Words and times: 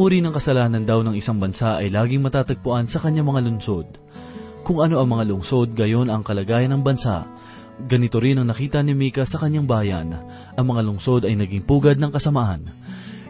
uri 0.00 0.24
ng 0.24 0.32
kasalanan 0.32 0.88
daw 0.88 1.04
ng 1.04 1.12
isang 1.12 1.36
bansa 1.36 1.76
ay 1.76 1.92
laging 1.92 2.24
matatagpuan 2.24 2.88
sa 2.88 3.04
kanyang 3.04 3.28
mga 3.28 3.44
lungsod. 3.44 4.00
Kung 4.64 4.80
ano 4.80 4.96
ang 4.96 5.12
mga 5.12 5.28
lungsod, 5.28 5.76
gayon 5.76 6.08
ang 6.08 6.24
kalagayan 6.24 6.72
ng 6.72 6.80
bansa. 6.80 7.28
Ganito 7.84 8.16
rin 8.16 8.40
ang 8.40 8.48
nakita 8.48 8.80
ni 8.80 8.96
Mika 8.96 9.28
sa 9.28 9.36
kanyang 9.36 9.68
bayan. 9.68 10.16
Ang 10.56 10.66
mga 10.72 10.88
lungsod 10.88 11.28
ay 11.28 11.36
naging 11.36 11.68
pugad 11.68 12.00
ng 12.00 12.08
kasamaan. 12.08 12.64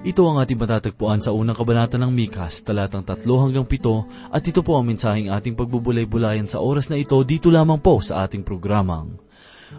Ito 0.00 0.22
ang 0.24 0.40
ating 0.40 0.56
matatagpuan 0.56 1.20
sa 1.20 1.34
unang 1.34 1.58
kabanata 1.58 2.00
ng 2.00 2.08
Mikas, 2.08 2.64
talatang 2.64 3.04
3 3.04 3.20
hanggang 3.20 3.68
7, 3.68 4.32
at 4.32 4.42
ito 4.46 4.64
po 4.64 4.80
ang 4.80 4.88
mensaheng 4.88 5.28
ating 5.28 5.58
pagbubulay-bulayan 5.58 6.48
sa 6.48 6.62
oras 6.62 6.88
na 6.88 6.96
ito 6.96 7.20
dito 7.20 7.52
lamang 7.52 7.82
po 7.82 8.00
sa 8.00 8.24
ating 8.24 8.40
programang, 8.40 9.20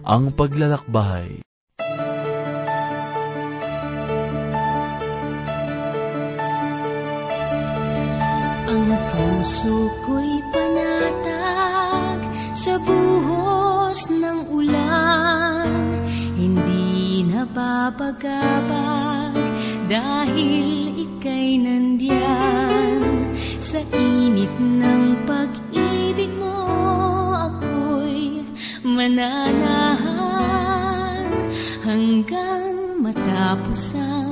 Ang 0.05 0.29
Paglalakbay. 0.37 1.50
Ang 8.71 8.87
puso 9.11 9.91
ko'y 10.07 10.39
panatag 10.47 12.23
sa 12.55 12.79
buhos 12.79 14.07
ng 14.15 14.47
ulan, 14.47 15.99
hindi 16.39 17.19
nababagabag 17.27 19.35
dahil 19.91 21.03
ika'y 21.03 21.59
nandiyan 21.59 23.35
sa 23.59 23.83
init 23.91 24.55
ng 24.55 25.27
pag-ibig 25.27 26.31
mo 26.39 26.63
ako'y 27.51 28.39
mananahan. 28.87 29.99
Hanggang 31.83 33.03
matapos 33.03 33.99
ang 33.99 34.30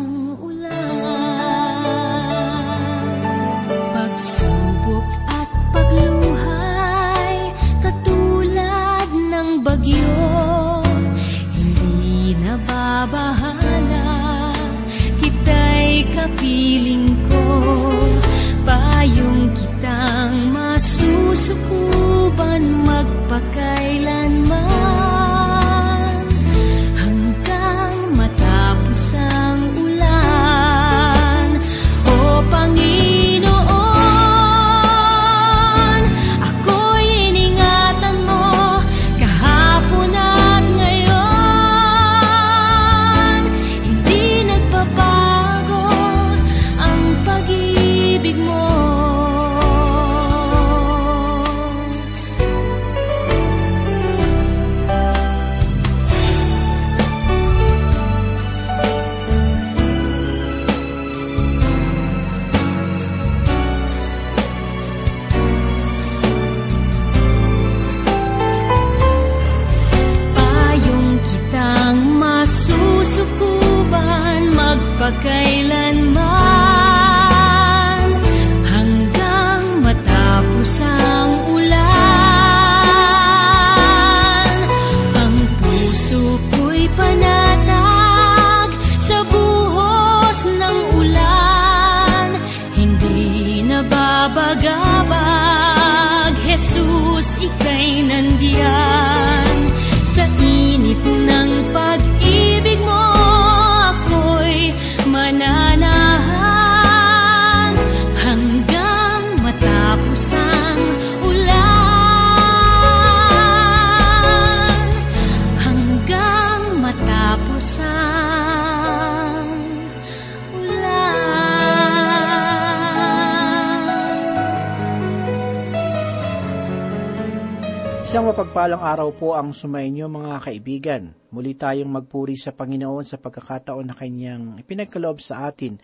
mapagpalang 128.59 128.91
araw 128.91 129.09
po 129.15 129.27
ang 129.39 129.55
sumainyo 129.55 130.11
mga 130.11 130.43
kaibigan. 130.43 131.15
Muli 131.31 131.55
tayong 131.55 131.87
magpuri 131.87 132.35
sa 132.35 132.51
Panginoon 132.51 133.07
sa 133.07 133.15
pagkakataon 133.15 133.87
na 133.87 133.95
Kanyang 133.95 134.59
ipinagkaloob 134.59 135.23
sa 135.23 135.47
atin 135.47 135.79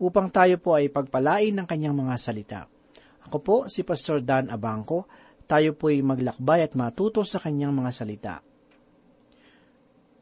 upang 0.00 0.32
tayo 0.32 0.56
po 0.56 0.72
ay 0.72 0.88
pagpalain 0.88 1.52
ng 1.52 1.68
Kanyang 1.68 1.92
mga 1.92 2.16
salita. 2.16 2.60
Ako 3.28 3.36
po 3.44 3.56
si 3.68 3.84
Pastor 3.84 4.24
Dan 4.24 4.48
Abangco. 4.48 5.04
Tayo 5.44 5.76
po 5.76 5.92
ay 5.92 6.00
maglakbay 6.00 6.64
at 6.64 6.72
matuto 6.80 7.28
sa 7.28 7.36
Kanyang 7.36 7.76
mga 7.76 7.92
salita. 7.92 8.40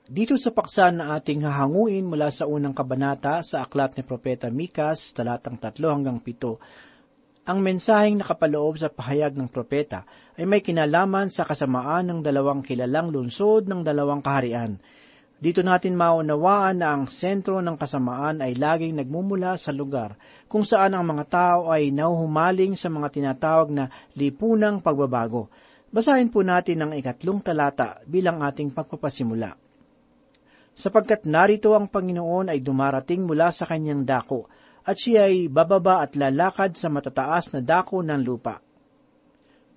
Dito 0.02 0.34
sa 0.42 0.50
paksa 0.50 0.90
na 0.90 1.14
ating 1.14 1.46
hahanguin 1.46 2.10
mula 2.10 2.34
sa 2.34 2.50
unang 2.50 2.74
kabanata 2.74 3.46
sa 3.46 3.62
aklat 3.62 3.94
ni 3.94 4.02
Propeta 4.02 4.50
Mikas, 4.50 5.14
talatang 5.14 5.54
3 5.54 5.78
hanggang 5.86 6.18
7, 6.18 6.58
ang 7.42 7.58
mensaheng 7.58 8.22
nakapaloob 8.22 8.78
sa 8.78 8.86
pahayag 8.86 9.34
ng 9.34 9.50
propeta 9.50 10.06
ay 10.38 10.46
may 10.46 10.62
kinalaman 10.62 11.26
sa 11.26 11.42
kasamaan 11.42 12.06
ng 12.06 12.18
dalawang 12.22 12.62
kilalang 12.62 13.10
lungsod 13.10 13.66
ng 13.66 13.82
dalawang 13.82 14.22
kaharian. 14.22 14.78
Dito 15.42 15.58
natin 15.58 15.98
maunawaan 15.98 16.78
na 16.78 16.94
ang 16.94 17.10
sentro 17.10 17.58
ng 17.58 17.74
kasamaan 17.74 18.46
ay 18.46 18.54
laging 18.54 18.94
nagmumula 18.94 19.58
sa 19.58 19.74
lugar 19.74 20.14
kung 20.46 20.62
saan 20.62 20.94
ang 20.94 21.02
mga 21.02 21.24
tao 21.26 21.60
ay 21.74 21.90
nauhumaling 21.90 22.78
sa 22.78 22.86
mga 22.86 23.10
tinatawag 23.10 23.74
na 23.74 23.90
lipunang 24.14 24.78
pagbabago. 24.78 25.50
Basahin 25.90 26.30
po 26.30 26.46
natin 26.46 26.86
ang 26.86 26.92
ikatlong 26.94 27.42
talata 27.42 27.98
bilang 28.06 28.38
ating 28.38 28.70
pagpapasimula. 28.70 29.58
Sapagkat 30.78 31.26
narito 31.26 31.74
ang 31.74 31.90
Panginoon 31.90 32.54
ay 32.54 32.62
dumarating 32.62 33.26
mula 33.26 33.50
sa 33.50 33.66
kanyang 33.66 34.06
dako, 34.06 34.46
at 34.82 34.96
siya 34.98 35.30
ay 35.30 35.46
bababa 35.46 36.02
at 36.02 36.18
lalakad 36.18 36.74
sa 36.74 36.90
matataas 36.90 37.54
na 37.54 37.60
dako 37.62 38.02
ng 38.02 38.22
lupa. 38.22 38.58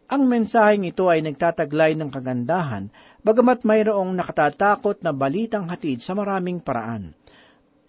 Ang 0.06 0.30
mensaheng 0.30 0.86
ito 0.86 1.10
ay 1.10 1.26
nagtataglay 1.26 1.98
ng 1.98 2.14
kagandahan, 2.14 2.94
bagamat 3.26 3.66
mayroong 3.66 4.14
nakatatakot 4.14 5.02
na 5.02 5.10
balitang 5.10 5.66
hatid 5.66 5.98
sa 6.02 6.14
maraming 6.14 6.62
paraan. 6.62 7.18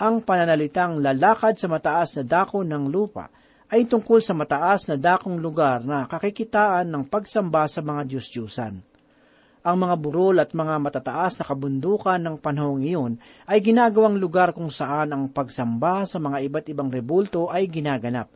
Ang 0.01 0.25
pananalitang 0.25 1.01
lalakad 1.01 1.61
sa 1.61 1.69
mataas 1.69 2.17
na 2.21 2.25
dako 2.25 2.65
ng 2.65 2.89
lupa 2.89 3.29
ay 3.69 3.85
tungkol 3.85 4.25
sa 4.25 4.33
mataas 4.33 4.89
na 4.89 4.97
dakong 4.97 5.41
lugar 5.41 5.85
na 5.85 6.09
kakikitaan 6.09 6.89
ng 6.89 7.05
pagsamba 7.09 7.69
sa 7.69 7.85
mga 7.85 8.09
Diyos-Diyusan 8.09 8.96
ang 9.67 9.83
mga 9.83 9.99
burol 9.99 10.39
at 10.39 10.55
mga 10.55 10.79
matataas 10.79 11.43
na 11.43 11.45
kabundukan 11.51 12.23
ng 12.23 12.37
panahong 12.39 12.87
iyon 12.87 13.19
ay 13.51 13.59
ginagawang 13.59 14.15
lugar 14.15 14.55
kung 14.55 14.71
saan 14.71 15.11
ang 15.11 15.27
pagsamba 15.27 16.07
sa 16.07 16.23
mga 16.23 16.39
iba't 16.47 16.67
ibang 16.71 16.87
rebulto 16.87 17.51
ay 17.51 17.67
ginaganap. 17.67 18.31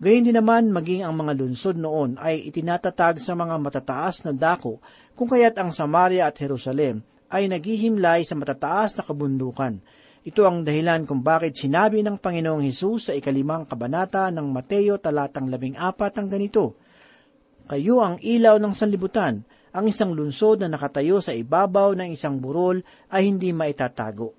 Gayun 0.00 0.24
din 0.24 0.36
naman 0.36 0.72
maging 0.72 1.04
ang 1.04 1.12
mga 1.12 1.36
lunsod 1.36 1.76
noon 1.76 2.16
ay 2.16 2.48
itinatatag 2.48 3.20
sa 3.20 3.36
mga 3.36 3.60
matataas 3.60 4.24
na 4.24 4.32
dako 4.32 4.80
kung 5.12 5.28
kaya't 5.28 5.60
ang 5.60 5.76
Samaria 5.76 6.24
at 6.24 6.40
Jerusalem 6.40 7.04
ay 7.28 7.52
naghihimlay 7.52 8.24
sa 8.24 8.32
matataas 8.32 8.96
na 8.96 9.04
kabundukan. 9.04 9.76
Ito 10.24 10.40
ang 10.48 10.64
dahilan 10.64 11.04
kung 11.04 11.20
bakit 11.20 11.52
sinabi 11.60 12.00
ng 12.00 12.16
Panginoong 12.16 12.64
Hesus 12.64 13.08
sa 13.08 13.12
ikalimang 13.12 13.68
kabanata 13.68 14.32
ng 14.32 14.48
Mateo 14.48 14.96
talatang 14.96 15.52
labing 15.52 15.76
apat 15.76 16.16
ang 16.16 16.32
ganito, 16.32 16.80
Kayo 17.68 18.00
ang 18.00 18.16
ilaw 18.24 18.56
ng 18.56 18.74
sanlibutan, 18.74 19.44
ang 19.72 19.90
isang 19.90 20.14
lunsod 20.14 20.62
na 20.62 20.68
nakatayo 20.70 21.18
sa 21.18 21.34
ibabaw 21.34 21.96
ng 21.96 22.14
isang 22.14 22.38
burol 22.38 22.84
ay 23.10 23.26
hindi 23.26 23.50
maitatago. 23.50 24.36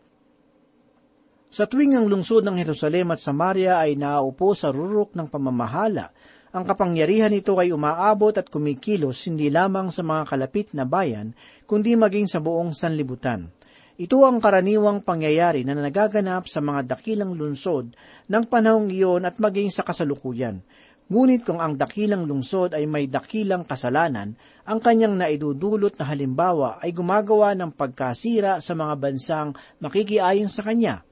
Sa 1.47 1.63
tuwing 1.63 1.95
ang 1.95 2.11
lungsod 2.11 2.43
ng 2.43 2.59
Jerusalem 2.59 3.15
at 3.15 3.23
Samaria 3.23 3.79
ay 3.79 3.95
naaupo 3.95 4.51
sa 4.51 4.67
rurok 4.67 5.15
ng 5.15 5.27
pamamahala, 5.31 6.11
ang 6.51 6.63
kapangyarihan 6.67 7.31
nito 7.31 7.55
ay 7.55 7.71
umaabot 7.71 8.35
at 8.35 8.51
kumikilos 8.51 9.27
hindi 9.31 9.47
lamang 9.47 9.91
sa 9.91 10.03
mga 10.03 10.23
kalapit 10.27 10.67
na 10.75 10.83
bayan, 10.83 11.31
kundi 11.63 11.95
maging 11.95 12.27
sa 12.27 12.43
buong 12.43 12.75
sanlibutan. 12.75 13.51
Ito 13.97 14.29
ang 14.29 14.37
karaniwang 14.37 15.01
pangyayari 15.01 15.65
na 15.65 15.73
nagaganap 15.73 16.45
sa 16.45 16.61
mga 16.61 16.93
dakilang 16.93 17.33
lungsod 17.33 17.97
ng 18.29 18.43
panahong 18.45 18.93
iyon 18.93 19.25
at 19.25 19.41
maging 19.41 19.73
sa 19.73 19.81
kasalukuyan. 19.81 20.61
Ngunit 21.07 21.47
kung 21.47 21.63
ang 21.63 21.79
dakilang 21.79 22.27
lungsod 22.27 22.75
ay 22.75 22.83
may 22.83 23.07
dakilang 23.07 23.63
kasalanan, 23.63 24.35
ang 24.67 24.79
kanyang 24.83 25.15
naidudulot 25.15 25.95
na 25.95 26.03
halimbawa 26.03 26.83
ay 26.83 26.91
gumagawa 26.91 27.55
ng 27.55 27.71
pagkasira 27.71 28.59
sa 28.59 28.75
mga 28.75 28.93
bansang 28.99 29.55
makikiayon 29.79 30.51
sa 30.51 30.67
kanya. 30.67 31.07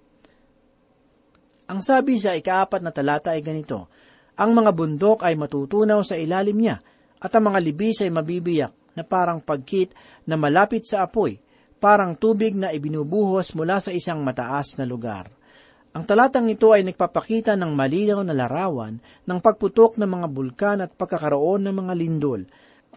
Ang 1.72 1.80
sabi 1.80 2.20
sa 2.20 2.36
ikaapat 2.36 2.84
na 2.84 2.92
talata 2.92 3.32
ay 3.32 3.40
ganito, 3.40 3.88
Ang 4.36 4.52
mga 4.52 4.72
bundok 4.76 5.24
ay 5.24 5.40
matutunaw 5.40 6.04
sa 6.04 6.20
ilalim 6.20 6.60
niya, 6.60 6.84
at 7.24 7.32
ang 7.32 7.48
mga 7.48 7.60
libis 7.64 8.04
ay 8.04 8.12
mabibiyak 8.12 8.76
na 9.00 9.08
parang 9.08 9.40
pagkit 9.40 9.96
na 10.28 10.36
malapit 10.36 10.84
sa 10.84 11.08
apoy, 11.08 11.40
parang 11.80 12.20
tubig 12.20 12.52
na 12.52 12.76
ibinubuhos 12.76 13.56
mula 13.56 13.80
sa 13.80 13.96
isang 13.96 14.20
mataas 14.20 14.76
na 14.76 14.84
lugar. 14.84 15.32
Ang 15.96 16.04
talatang 16.04 16.52
ito 16.52 16.76
ay 16.76 16.84
nagpapakita 16.84 17.56
ng 17.56 17.72
malinaw 17.72 18.20
na 18.20 18.36
larawan 18.36 19.00
ng 19.00 19.40
pagputok 19.40 19.96
ng 19.96 20.10
mga 20.12 20.28
bulkan 20.28 20.78
at 20.84 20.92
pagkakaroon 20.92 21.64
ng 21.64 21.72
mga 21.72 21.94
lindol. 21.96 22.44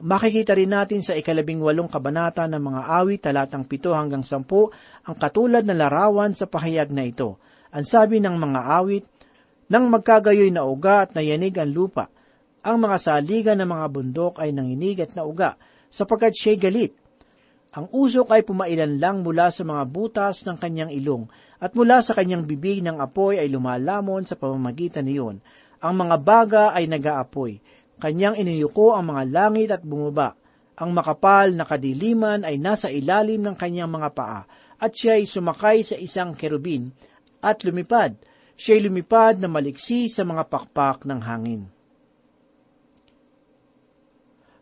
Makikita 0.03 0.59
rin 0.59 0.75
natin 0.75 0.99
sa 1.07 1.15
ikalabing 1.15 1.63
walong 1.63 1.87
kabanata 1.87 2.51
ng 2.51 2.59
mga 2.59 2.83
awit 2.91 3.23
talatang 3.23 3.71
pito 3.71 3.95
hanggang 3.95 4.27
sampu 4.27 4.67
ang 5.07 5.15
katulad 5.15 5.63
na 5.63 5.79
larawan 5.79 6.35
sa 6.35 6.51
pahayag 6.51 6.91
na 6.91 7.07
ito. 7.07 7.39
Ang 7.71 7.87
sabi 7.87 8.19
ng 8.19 8.35
mga 8.35 8.61
awit, 8.67 9.07
nang 9.71 9.87
magkagayoy 9.95 10.51
na 10.51 10.67
uga 10.67 11.07
at 11.07 11.15
nayanig 11.15 11.55
ang 11.55 11.71
lupa, 11.71 12.11
ang 12.67 12.83
mga 12.83 12.99
saligan 12.99 13.63
ng 13.63 13.71
mga 13.79 13.87
bundok 13.95 14.35
ay 14.43 14.51
nanginig 14.51 15.07
at 15.07 15.15
nauga, 15.15 15.55
sapagkat 15.87 16.35
siya'y 16.35 16.59
galit. 16.59 16.99
Ang 17.79 17.87
usok 17.95 18.35
ay 18.35 18.43
pumailan 18.43 18.99
lang 18.99 19.23
mula 19.23 19.55
sa 19.55 19.63
mga 19.63 19.87
butas 19.87 20.43
ng 20.43 20.59
kanyang 20.59 20.91
ilong, 20.91 21.31
at 21.63 21.79
mula 21.79 22.03
sa 22.03 22.11
kanyang 22.11 22.43
bibig 22.43 22.83
ng 22.83 22.99
apoy 22.99 23.39
ay 23.39 23.47
lumalamon 23.47 24.27
sa 24.27 24.35
pamamagitan 24.35 25.07
niyon. 25.07 25.39
Ang 25.79 25.95
mga 25.95 26.17
baga 26.19 26.65
ay 26.75 26.91
nagaapoy. 26.91 27.63
Kanyang 28.03 28.35
iniyuko 28.35 28.99
ang 28.99 29.15
mga 29.15 29.23
langit 29.31 29.71
at 29.71 29.87
bumaba. 29.87 30.35
Ang 30.75 30.91
makapal 30.91 31.55
na 31.55 31.63
kadiliman 31.63 32.43
ay 32.43 32.59
nasa 32.59 32.91
ilalim 32.91 33.47
ng 33.47 33.55
kanyang 33.55 33.95
mga 33.95 34.11
paa, 34.11 34.43
at 34.83 34.91
siya 34.91 35.15
ay 35.15 35.31
sumakay 35.31 35.87
sa 35.87 35.95
isang 35.95 36.35
kerubin 36.35 36.91
at 37.39 37.63
lumipad. 37.63 38.19
Siya'y 38.59 38.91
lumipad 38.91 39.39
na 39.39 39.47
maliksi 39.47 40.11
sa 40.11 40.27
mga 40.27 40.51
pakpak 40.51 41.07
ng 41.07 41.23
hangin. 41.23 41.78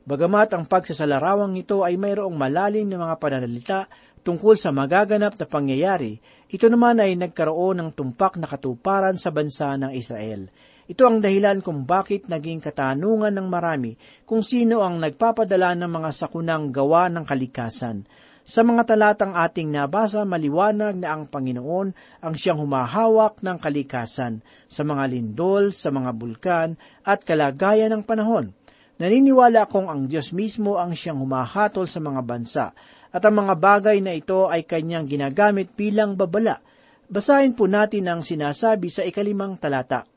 Bagamat 0.06 0.55
ang 0.55 0.70
pagsasalarawang 0.70 1.58
ito 1.58 1.82
ay 1.82 1.99
mayroong 1.99 2.38
malalim 2.38 2.87
na 2.87 3.11
mga 3.11 3.19
pananalita 3.19 3.79
tungkol 4.23 4.55
sa 4.55 4.70
magaganap 4.70 5.35
na 5.35 5.47
pangyayari, 5.50 6.23
ito 6.47 6.70
naman 6.70 7.03
ay 7.03 7.19
nagkaroon 7.19 7.82
ng 7.82 7.91
tumpak 7.91 8.38
na 8.38 8.47
katuparan 8.47 9.19
sa 9.19 9.35
bansa 9.35 9.75
ng 9.75 9.91
Israel. 9.99 10.47
Ito 10.87 11.11
ang 11.11 11.19
dahilan 11.19 11.58
kung 11.58 11.82
bakit 11.82 12.31
naging 12.31 12.62
katanungan 12.62 13.35
ng 13.35 13.50
marami 13.50 13.99
kung 14.23 14.47
sino 14.47 14.87
ang 14.87 15.03
nagpapadala 15.03 15.75
ng 15.75 15.91
mga 15.91 16.11
sakunang 16.14 16.70
gawa 16.70 17.11
ng 17.11 17.26
kalikasan. 17.26 18.06
Sa 18.47 18.62
mga 18.62 18.94
talatang 18.94 19.35
ating 19.35 19.75
nabasa, 19.75 20.23
maliwanag 20.23 21.03
na 21.03 21.19
ang 21.19 21.26
Panginoon 21.26 22.23
ang 22.23 22.35
siyang 22.38 22.62
humahawak 22.62 23.43
ng 23.43 23.58
kalikasan 23.58 24.38
sa 24.70 24.87
mga 24.87 25.11
lindol, 25.11 25.75
sa 25.75 25.91
mga 25.91 26.14
bulkan 26.14 26.79
at 27.03 27.26
kalagayan 27.26 27.91
ng 27.91 28.06
panahon. 28.06 28.55
Naniniwala 28.96 29.69
akong 29.69 29.93
ang 29.93 30.08
Diyos 30.08 30.32
mismo 30.32 30.81
ang 30.81 30.96
siyang 30.96 31.20
humahatol 31.20 31.84
sa 31.84 32.00
mga 32.00 32.20
bansa 32.25 32.66
at 33.12 33.22
ang 33.25 33.44
mga 33.44 33.54
bagay 33.60 34.00
na 34.00 34.16
ito 34.16 34.48
ay 34.48 34.64
kanyang 34.64 35.04
ginagamit 35.04 35.76
bilang 35.76 36.16
babala. 36.16 36.64
Basahin 37.06 37.52
po 37.52 37.69
natin 37.69 38.08
ang 38.08 38.25
sinasabi 38.25 38.88
sa 38.88 39.04
ikalimang 39.04 39.60
talata. 39.60 40.08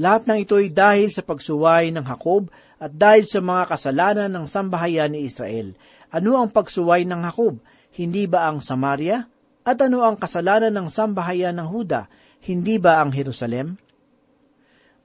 Lahat 0.00 0.24
ng 0.24 0.40
ito'y 0.44 0.72
dahil 0.72 1.12
sa 1.12 1.20
pagsuway 1.20 1.92
ng 1.92 2.04
Hakob 2.04 2.48
at 2.80 2.92
dahil 2.92 3.28
sa 3.28 3.44
mga 3.44 3.68
kasalanan 3.68 4.30
ng 4.32 4.44
sambahayan 4.48 5.12
ni 5.12 5.28
Israel. 5.28 5.76
Ano 6.08 6.40
ang 6.40 6.48
pagsuway 6.48 7.04
ng 7.04 7.20
Hakob? 7.28 7.60
Hindi 7.92 8.24
ba 8.24 8.48
ang 8.48 8.64
Samaria? 8.64 9.28
At 9.62 9.78
ano 9.84 10.00
ang 10.04 10.16
kasalanan 10.16 10.72
ng 10.72 10.88
sambahayan 10.88 11.60
ng 11.60 11.68
Huda? 11.68 12.08
Hindi 12.40 12.80
ba 12.80 13.04
ang 13.04 13.12
Jerusalem? 13.12 13.76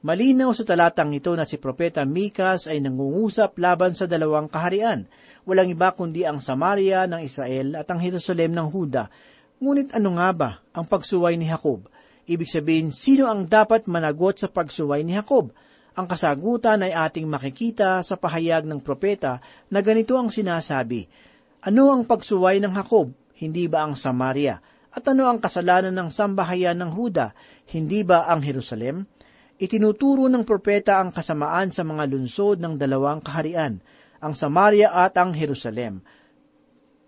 Malinaw 0.06 0.54
sa 0.54 0.62
talatang 0.62 1.10
ito 1.18 1.34
na 1.34 1.42
si 1.42 1.58
Propeta 1.58 2.06
Mikas 2.06 2.70
ay 2.70 2.86
nangungusap 2.86 3.58
laban 3.58 3.98
sa 3.98 4.06
dalawang 4.06 4.46
kaharian. 4.46 5.10
Walang 5.50 5.74
iba 5.74 5.90
kundi 5.90 6.22
ang 6.22 6.38
Samaria 6.38 7.10
ng 7.10 7.26
Israel 7.26 7.82
at 7.82 7.90
ang 7.90 7.98
Jerusalem 7.98 8.54
ng 8.54 8.68
Huda. 8.70 9.10
Ngunit 9.58 9.98
ano 9.98 10.14
nga 10.22 10.30
ba 10.38 10.50
ang 10.70 10.86
pagsuway 10.86 11.34
ni 11.34 11.50
Jacob? 11.50 11.90
Ibig 12.30 12.46
sabihin, 12.46 12.94
sino 12.94 13.26
ang 13.26 13.50
dapat 13.50 13.90
managot 13.90 14.38
sa 14.38 14.54
pagsuway 14.54 15.02
ni 15.02 15.18
Jacob? 15.18 15.50
Ang 15.98 16.06
kasagutan 16.06 16.86
ay 16.86 16.94
ating 16.94 17.26
makikita 17.26 17.98
sa 18.06 18.22
pahayag 18.22 18.70
ng 18.70 18.86
propeta 18.86 19.42
na 19.74 19.82
ganito 19.82 20.14
ang 20.14 20.30
sinasabi, 20.30 21.10
Ano 21.66 21.90
ang 21.90 22.06
pagsuway 22.06 22.62
ng 22.62 22.70
Jacob? 22.70 23.18
Hindi 23.34 23.66
ba 23.66 23.82
ang 23.82 23.98
Samaria? 23.98 24.62
At 24.94 25.10
ano 25.10 25.26
ang 25.26 25.42
kasalanan 25.42 25.98
ng 25.98 26.14
sambahayan 26.14 26.78
ng 26.86 26.94
Huda? 26.94 27.34
Hindi 27.66 28.06
ba 28.06 28.30
ang 28.30 28.46
Jerusalem? 28.46 29.10
Itinuturo 29.58 30.30
ng 30.30 30.46
propeta 30.46 31.02
ang 31.02 31.10
kasamaan 31.10 31.74
sa 31.74 31.82
mga 31.82 32.06
lungsod 32.06 32.62
ng 32.62 32.78
dalawang 32.78 33.26
kaharian, 33.26 33.82
ang 34.22 34.38
Samaria 34.38 34.94
at 34.94 35.18
ang 35.18 35.34
Jerusalem. 35.34 35.98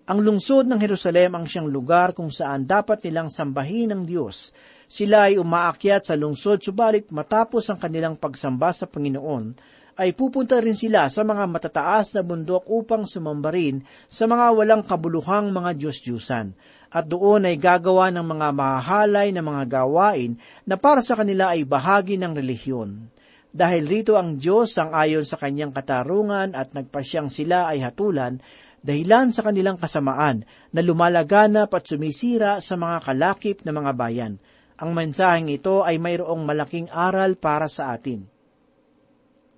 Ang 0.09 0.19
lungsod 0.25 0.65
ng 0.65 0.81
Jerusalem 0.81 1.37
ang 1.37 1.45
siyang 1.45 1.69
lugar 1.69 2.17
kung 2.17 2.33
saan 2.33 2.65
dapat 2.65 3.05
nilang 3.05 3.29
sambahin 3.29 3.93
ng 3.93 4.01
Diyos. 4.09 4.49
Sila 4.89 5.29
ay 5.29 5.37
umaakyat 5.37 6.09
sa 6.09 6.17
lungsod 6.17 6.65
subalit 6.65 7.13
matapos 7.13 7.69
ang 7.69 7.77
kanilang 7.77 8.17
pagsamba 8.17 8.73
sa 8.73 8.89
Panginoon, 8.89 9.53
ay 9.99 10.15
pupunta 10.15 10.63
rin 10.63 10.79
sila 10.79 11.11
sa 11.11 11.27
mga 11.27 11.43
matataas 11.43 12.15
na 12.15 12.23
bundok 12.23 12.63
upang 12.71 13.03
sumamba 13.03 13.51
rin 13.51 13.83
sa 14.07 14.31
mga 14.31 14.55
walang 14.55 14.83
kabuluhang 14.87 15.51
mga 15.51 15.75
Diyos-Diyusan. 15.75 16.55
At 16.87 17.11
doon 17.11 17.43
ay 17.43 17.59
gagawa 17.59 18.07
ng 18.15 18.23
mga 18.23 18.47
mahahalay 18.55 19.35
na 19.35 19.43
mga 19.43 19.67
gawain 19.67 20.39
na 20.63 20.79
para 20.79 21.03
sa 21.03 21.19
kanila 21.19 21.51
ay 21.51 21.67
bahagi 21.67 22.15
ng 22.15 22.31
relihiyon. 22.31 23.11
Dahil 23.51 23.83
rito 23.91 24.15
ang 24.15 24.39
Diyos 24.39 24.71
ang 24.79 24.95
ayon 24.95 25.27
sa 25.27 25.35
kanyang 25.35 25.75
katarungan 25.75 26.55
at 26.55 26.71
nagpasyang 26.71 27.27
sila 27.27 27.67
ay 27.67 27.83
hatulan, 27.83 28.39
dahilan 28.79 29.35
sa 29.35 29.43
kanilang 29.43 29.75
kasamaan 29.75 30.47
na 30.71 30.79
lumalaganap 30.79 31.75
at 31.75 31.83
sumisira 31.83 32.63
sa 32.63 32.79
mga 32.79 33.03
kalakip 33.03 33.67
na 33.67 33.75
mga 33.75 33.91
bayan. 33.99 34.33
Ang 34.79 34.95
mensaheng 34.95 35.51
ito 35.51 35.83
ay 35.83 35.99
mayroong 35.99 36.47
malaking 36.47 36.87
aral 36.87 37.35
para 37.35 37.67
sa 37.67 37.91
atin. 37.91 38.38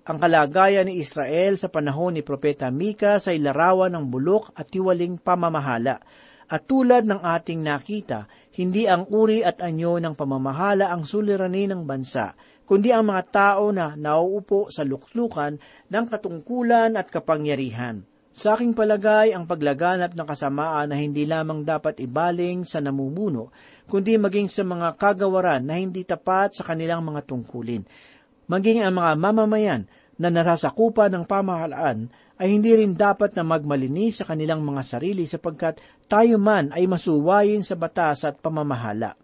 Ang 0.02 0.18
kalagayan 0.18 0.90
ni 0.90 0.98
Israel 0.98 1.54
sa 1.62 1.70
panahon 1.70 2.18
ni 2.18 2.26
Propeta 2.26 2.66
Mika 2.74 3.22
ay 3.22 3.38
larawan 3.38 3.94
ng 3.94 4.10
bulok 4.10 4.50
at 4.58 4.66
tiwaling 4.66 5.22
pamamahala. 5.22 6.02
At 6.50 6.66
tulad 6.66 7.06
ng 7.06 7.22
ating 7.22 7.62
nakita, 7.62 8.26
hindi 8.58 8.90
ang 8.90 9.06
uri 9.06 9.46
at 9.46 9.62
anyo 9.62 10.02
ng 10.02 10.18
pamamahala 10.18 10.90
ang 10.90 11.06
suliranin 11.06 11.70
ng 11.70 11.82
bansa, 11.86 12.34
kundi 12.66 12.90
ang 12.90 13.14
mga 13.14 13.22
tao 13.30 13.70
na 13.70 13.94
nauupo 13.94 14.74
sa 14.74 14.82
luklukan 14.82 15.62
ng 15.86 16.04
katungkulan 16.10 16.98
at 16.98 17.06
kapangyarihan. 17.06 18.02
Sa 18.32 18.56
aking 18.56 18.74
palagay, 18.74 19.36
ang 19.36 19.46
paglaganap 19.46 20.18
ng 20.18 20.26
kasamaan 20.26 20.90
na 20.90 20.96
hindi 20.96 21.28
lamang 21.28 21.68
dapat 21.68 22.00
ibaling 22.02 22.66
sa 22.66 22.82
namumuno, 22.82 23.54
kundi 23.86 24.18
maging 24.18 24.48
sa 24.50 24.64
mga 24.64 24.96
kagawaran 24.98 25.62
na 25.62 25.78
hindi 25.78 26.02
tapat 26.02 26.58
sa 26.58 26.66
kanilang 26.66 27.04
mga 27.06 27.28
tungkulin. 27.28 27.84
Maging 28.52 28.84
ang 28.84 29.00
mga 29.00 29.16
mamamayan 29.16 29.88
na 30.20 30.28
nasasakupan 30.28 31.08
ng 31.08 31.24
pamahalaan 31.24 32.12
ay 32.36 32.52
hindi 32.52 32.76
rin 32.76 32.92
dapat 32.92 33.32
na 33.32 33.48
magmalinis 33.48 34.20
sa 34.20 34.28
kanilang 34.28 34.60
mga 34.60 34.84
sarili 34.84 35.24
sapagkat 35.24 35.80
tayo 36.04 36.36
man 36.36 36.68
ay 36.76 36.84
masuwayin 36.84 37.64
sa 37.64 37.80
batas 37.80 38.28
at 38.28 38.44
pamamahala. 38.44 39.16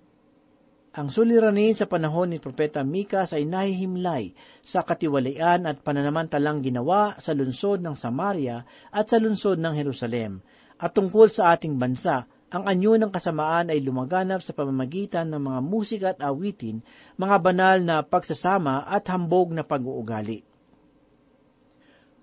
Ang 0.97 1.13
suliranin 1.13 1.77
sa 1.77 1.85
panahon 1.85 2.33
ni 2.33 2.41
Propeta 2.41 2.81
Mikas 2.81 3.37
ay 3.37 3.45
nahihimlay 3.45 4.33
sa 4.65 4.81
katiwalian 4.81 5.69
at 5.69 5.85
pananamantalang 5.85 6.65
ginawa 6.65 7.13
sa 7.21 7.37
lungsod 7.37 7.85
ng 7.85 7.93
Samaria 7.93 8.65
at 8.89 9.13
sa 9.13 9.21
lungsod 9.21 9.61
ng 9.61 9.77
Jerusalem. 9.77 10.41
At 10.81 10.97
tungkol 10.97 11.29
sa 11.29 11.53
ating 11.53 11.77
bansa, 11.77 12.25
ang 12.49 12.65
anyo 12.65 12.97
ng 12.97 13.13
kasamaan 13.13 13.69
ay 13.69 13.85
lumaganap 13.85 14.41
sa 14.41 14.57
pamamagitan 14.57 15.29
ng 15.29 15.43
mga 15.43 15.61
musika 15.61 16.07
at 16.17 16.21
awitin, 16.25 16.81
mga 17.21 17.37
banal 17.45 17.77
na 17.85 18.01
pagsasama 18.01 18.89
at 18.89 19.05
hambog 19.13 19.53
na 19.53 19.69
pag-uugali. 19.69 20.49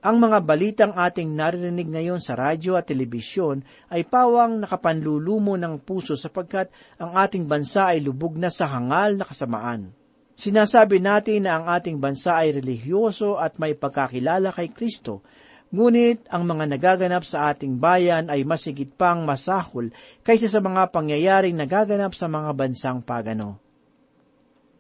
Ang 0.05 0.21
mga 0.21 0.37
balitang 0.45 0.93
ating 0.93 1.33
naririnig 1.33 1.89
ngayon 1.89 2.21
sa 2.21 2.37
radyo 2.37 2.77
at 2.77 2.85
telebisyon 2.85 3.65
ay 3.89 4.05
pawang 4.05 4.61
nakapanlulumo 4.61 5.57
ng 5.57 5.81
puso 5.81 6.13
sapagkat 6.13 6.69
ang 7.01 7.17
ating 7.17 7.49
bansa 7.49 7.93
ay 7.93 8.05
lubog 8.05 8.37
na 8.37 8.53
sa 8.53 8.69
hangal 8.69 9.17
na 9.17 9.25
kasamaan. 9.25 9.93
Sinasabi 10.35 11.01
natin 11.01 11.47
na 11.47 11.57
ang 11.57 11.65
ating 11.71 11.97
bansa 11.97 12.37
ay 12.37 12.59
relihiyoso 12.59 13.41
at 13.41 13.57
may 13.57 13.73
pagkakilala 13.73 14.53
kay 14.53 14.69
Kristo, 14.69 15.25
ngunit 15.73 16.27
ang 16.29 16.45
mga 16.45 16.65
nagaganap 16.77 17.23
sa 17.25 17.53
ating 17.53 17.81
bayan 17.81 18.29
ay 18.29 18.45
masigit 18.45 18.89
pang 18.93 19.25
masahol 19.25 19.89
kaysa 20.21 20.51
sa 20.51 20.61
mga 20.61 20.89
pangyayaring 20.93 21.57
nagaganap 21.57 22.13
sa 22.13 22.29
mga 22.29 22.51
bansang 22.53 23.01
pagano. 23.01 23.65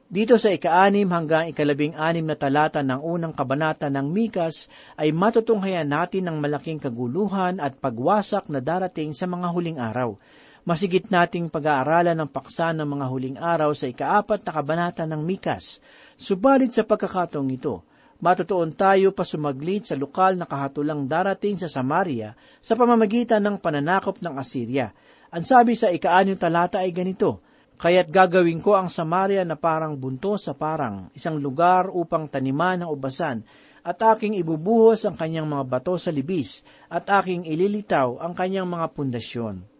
Dito 0.05 0.37
sa 0.37 0.53
ika-anim 0.53 1.09
hanggang 1.09 1.49
ikalabing 1.49 1.97
anim 1.97 2.29
na 2.29 2.37
talata 2.37 2.85
ng 2.85 3.01
unang 3.01 3.33
kabanata 3.33 3.89
ng 3.89 4.05
Mikas 4.05 4.69
ay 5.01 5.09
matutunghayan 5.09 5.89
natin 5.89 6.29
ang 6.29 6.37
malaking 6.37 6.77
kaguluhan 6.77 7.57
at 7.57 7.81
pagwasak 7.81 8.45
na 8.53 8.61
darating 8.61 9.17
sa 9.17 9.25
mga 9.25 9.49
huling 9.49 9.81
araw. 9.81 10.13
Masigit 10.61 11.09
nating 11.09 11.49
pag-aaralan 11.49 12.21
ng 12.21 12.29
paksa 12.29 12.69
ng 12.73 12.85
mga 12.85 13.05
huling 13.09 13.37
araw 13.41 13.73
sa 13.73 13.89
ikaapat 13.89 14.45
na 14.45 14.51
kabanata 14.53 15.03
ng 15.09 15.21
Mikas. 15.25 15.81
Subalit 16.17 16.73
sa 16.77 16.85
pagkakataong 16.85 17.49
ito, 17.49 17.81
matutuon 18.23 18.71
tayo 18.71 19.11
pa 19.11 19.27
sumaglit 19.27 19.89
sa 19.89 19.95
lokal 19.99 20.39
na 20.39 20.47
kahatulang 20.47 21.07
darating 21.09 21.59
sa 21.59 21.67
Samaria 21.67 22.35
sa 22.63 22.75
pamamagitan 22.79 23.43
ng 23.43 23.59
pananakop 23.59 24.19
ng 24.23 24.35
Assyria. 24.39 24.91
Ang 25.35 25.43
sabi 25.43 25.75
sa 25.75 25.91
ika-anim 25.91 26.39
talata 26.39 26.79
ay 26.79 26.95
ganito, 26.95 27.43
Kaya't 27.75 28.07
gagawin 28.07 28.63
ko 28.63 28.79
ang 28.79 28.87
Samaria 28.87 29.43
na 29.43 29.59
parang 29.59 29.99
bunto 29.99 30.39
sa 30.39 30.55
parang, 30.55 31.11
isang 31.11 31.35
lugar 31.35 31.91
upang 31.91 32.31
taniman 32.31 32.79
ng 32.79 32.89
ubasan, 32.89 33.43
at 33.85 33.99
aking 33.99 34.39
ibubuhos 34.39 35.03
ang 35.03 35.19
kanyang 35.19 35.45
mga 35.45 35.67
bato 35.67 35.99
sa 35.99 36.07
libis, 36.07 36.63
at 36.87 37.03
aking 37.11 37.43
ililitaw 37.43 38.17
ang 38.23 38.31
kanyang 38.31 38.65
mga 38.65 38.95
pundasyon. 38.95 39.75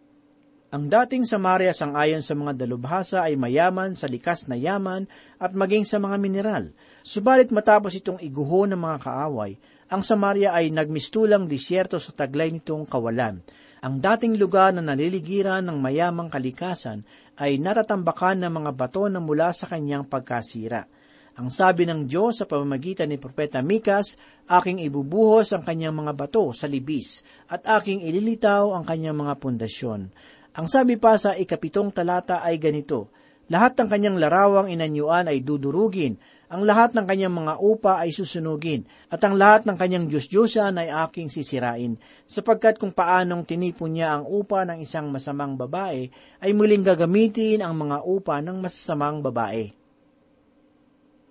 Ang 0.76 0.92
dating 0.92 1.24
Samaria 1.24 1.72
sangayon 1.72 2.20
sa 2.20 2.36
mga 2.36 2.52
dalubhasa 2.52 3.24
ay 3.24 3.38
mayaman 3.40 3.96
sa 3.96 4.04
likas 4.10 4.44
na 4.44 4.60
yaman 4.60 5.08
at 5.40 5.56
maging 5.56 5.88
sa 5.88 5.96
mga 5.96 6.16
mineral. 6.20 6.64
Subalit 7.06 7.54
matapos 7.54 7.94
itong 7.94 8.18
iguho 8.18 8.66
ng 8.66 8.82
mga 8.82 8.98
kaaway, 9.06 9.54
ang 9.94 10.02
Samaria 10.02 10.50
ay 10.50 10.74
nagmistulang 10.74 11.46
disyerto 11.46 12.02
sa 12.02 12.10
taglay 12.10 12.50
nitong 12.50 12.82
kawalan. 12.82 13.46
Ang 13.78 14.02
dating 14.02 14.34
lugar 14.34 14.74
na 14.74 14.82
naliligiran 14.82 15.62
ng 15.62 15.78
mayamang 15.78 16.26
kalikasan 16.26 17.06
ay 17.38 17.62
natatambakan 17.62 18.42
ng 18.42 18.50
mga 18.58 18.70
bato 18.74 19.06
na 19.06 19.22
mula 19.22 19.54
sa 19.54 19.70
kanyang 19.70 20.02
pagkasira. 20.10 20.90
Ang 21.38 21.46
sabi 21.54 21.86
ng 21.86 22.10
Diyos 22.10 22.42
sa 22.42 22.50
pamamagitan 22.50 23.06
ni 23.06 23.22
Propeta 23.22 23.62
Mikas, 23.62 24.18
aking 24.50 24.82
ibubuhos 24.82 25.54
ang 25.54 25.62
kanyang 25.62 25.94
mga 25.94 26.10
bato 26.10 26.50
sa 26.50 26.66
libis, 26.66 27.22
at 27.46 27.62
aking 27.70 28.02
ililitaw 28.02 28.74
ang 28.74 28.82
kanyang 28.82 29.14
mga 29.14 29.38
pundasyon. 29.38 30.10
Ang 30.58 30.66
sabi 30.66 30.98
pa 30.98 31.14
sa 31.14 31.38
ikapitong 31.38 31.94
talata 31.94 32.42
ay 32.42 32.58
ganito, 32.58 33.14
Lahat 33.46 33.78
ng 33.78 33.86
kanyang 33.86 34.18
larawang 34.18 34.74
inanyuan 34.74 35.30
ay 35.30 35.38
dudurugin, 35.38 36.18
ang 36.46 36.62
lahat 36.62 36.94
ng 36.94 37.02
kanyang 37.02 37.34
mga 37.34 37.54
upa 37.58 37.98
ay 37.98 38.14
susunugin, 38.14 38.86
at 39.10 39.18
ang 39.26 39.34
lahat 39.34 39.66
ng 39.66 39.74
kanyang 39.74 40.06
Diyos-Diyosan 40.06 40.78
ay 40.78 40.88
aking 41.06 41.26
sisirain, 41.26 41.98
sapagkat 42.30 42.78
kung 42.78 42.94
paanong 42.94 43.42
tinipon 43.42 43.98
niya 43.98 44.18
ang 44.18 44.24
upa 44.30 44.62
ng 44.62 44.78
isang 44.78 45.10
masamang 45.10 45.58
babae, 45.58 46.06
ay 46.42 46.50
muling 46.54 46.86
gagamitin 46.86 47.66
ang 47.66 47.74
mga 47.74 48.06
upa 48.06 48.38
ng 48.38 48.62
masasamang 48.62 49.18
babae. 49.26 49.74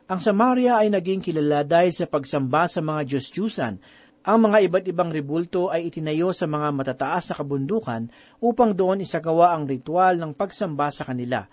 Ang 0.05 0.19
Samaria 0.22 0.84
ay 0.84 0.93
naging 0.93 1.24
kilala 1.24 1.65
dahil 1.65 1.89
sa 1.89 2.05
pagsamba 2.05 2.67
sa 2.69 2.84
mga 2.84 3.01
Diyos-Diyusan, 3.10 3.74
ang 4.25 4.39
mga 4.41 4.57
iba't 4.65 4.86
ibang 4.89 5.13
ribulto 5.13 5.69
ay 5.69 5.93
itinayo 5.93 6.34
sa 6.34 6.50
mga 6.50 6.74
matataas 6.74 7.29
sa 7.29 7.38
kabundukan 7.38 8.10
upang 8.41 8.74
doon 8.74 9.05
isagawa 9.05 9.53
ang 9.53 9.69
ritual 9.69 10.17
ng 10.17 10.34
pagsamba 10.34 10.89
sa 10.89 11.05
kanila. 11.05 11.45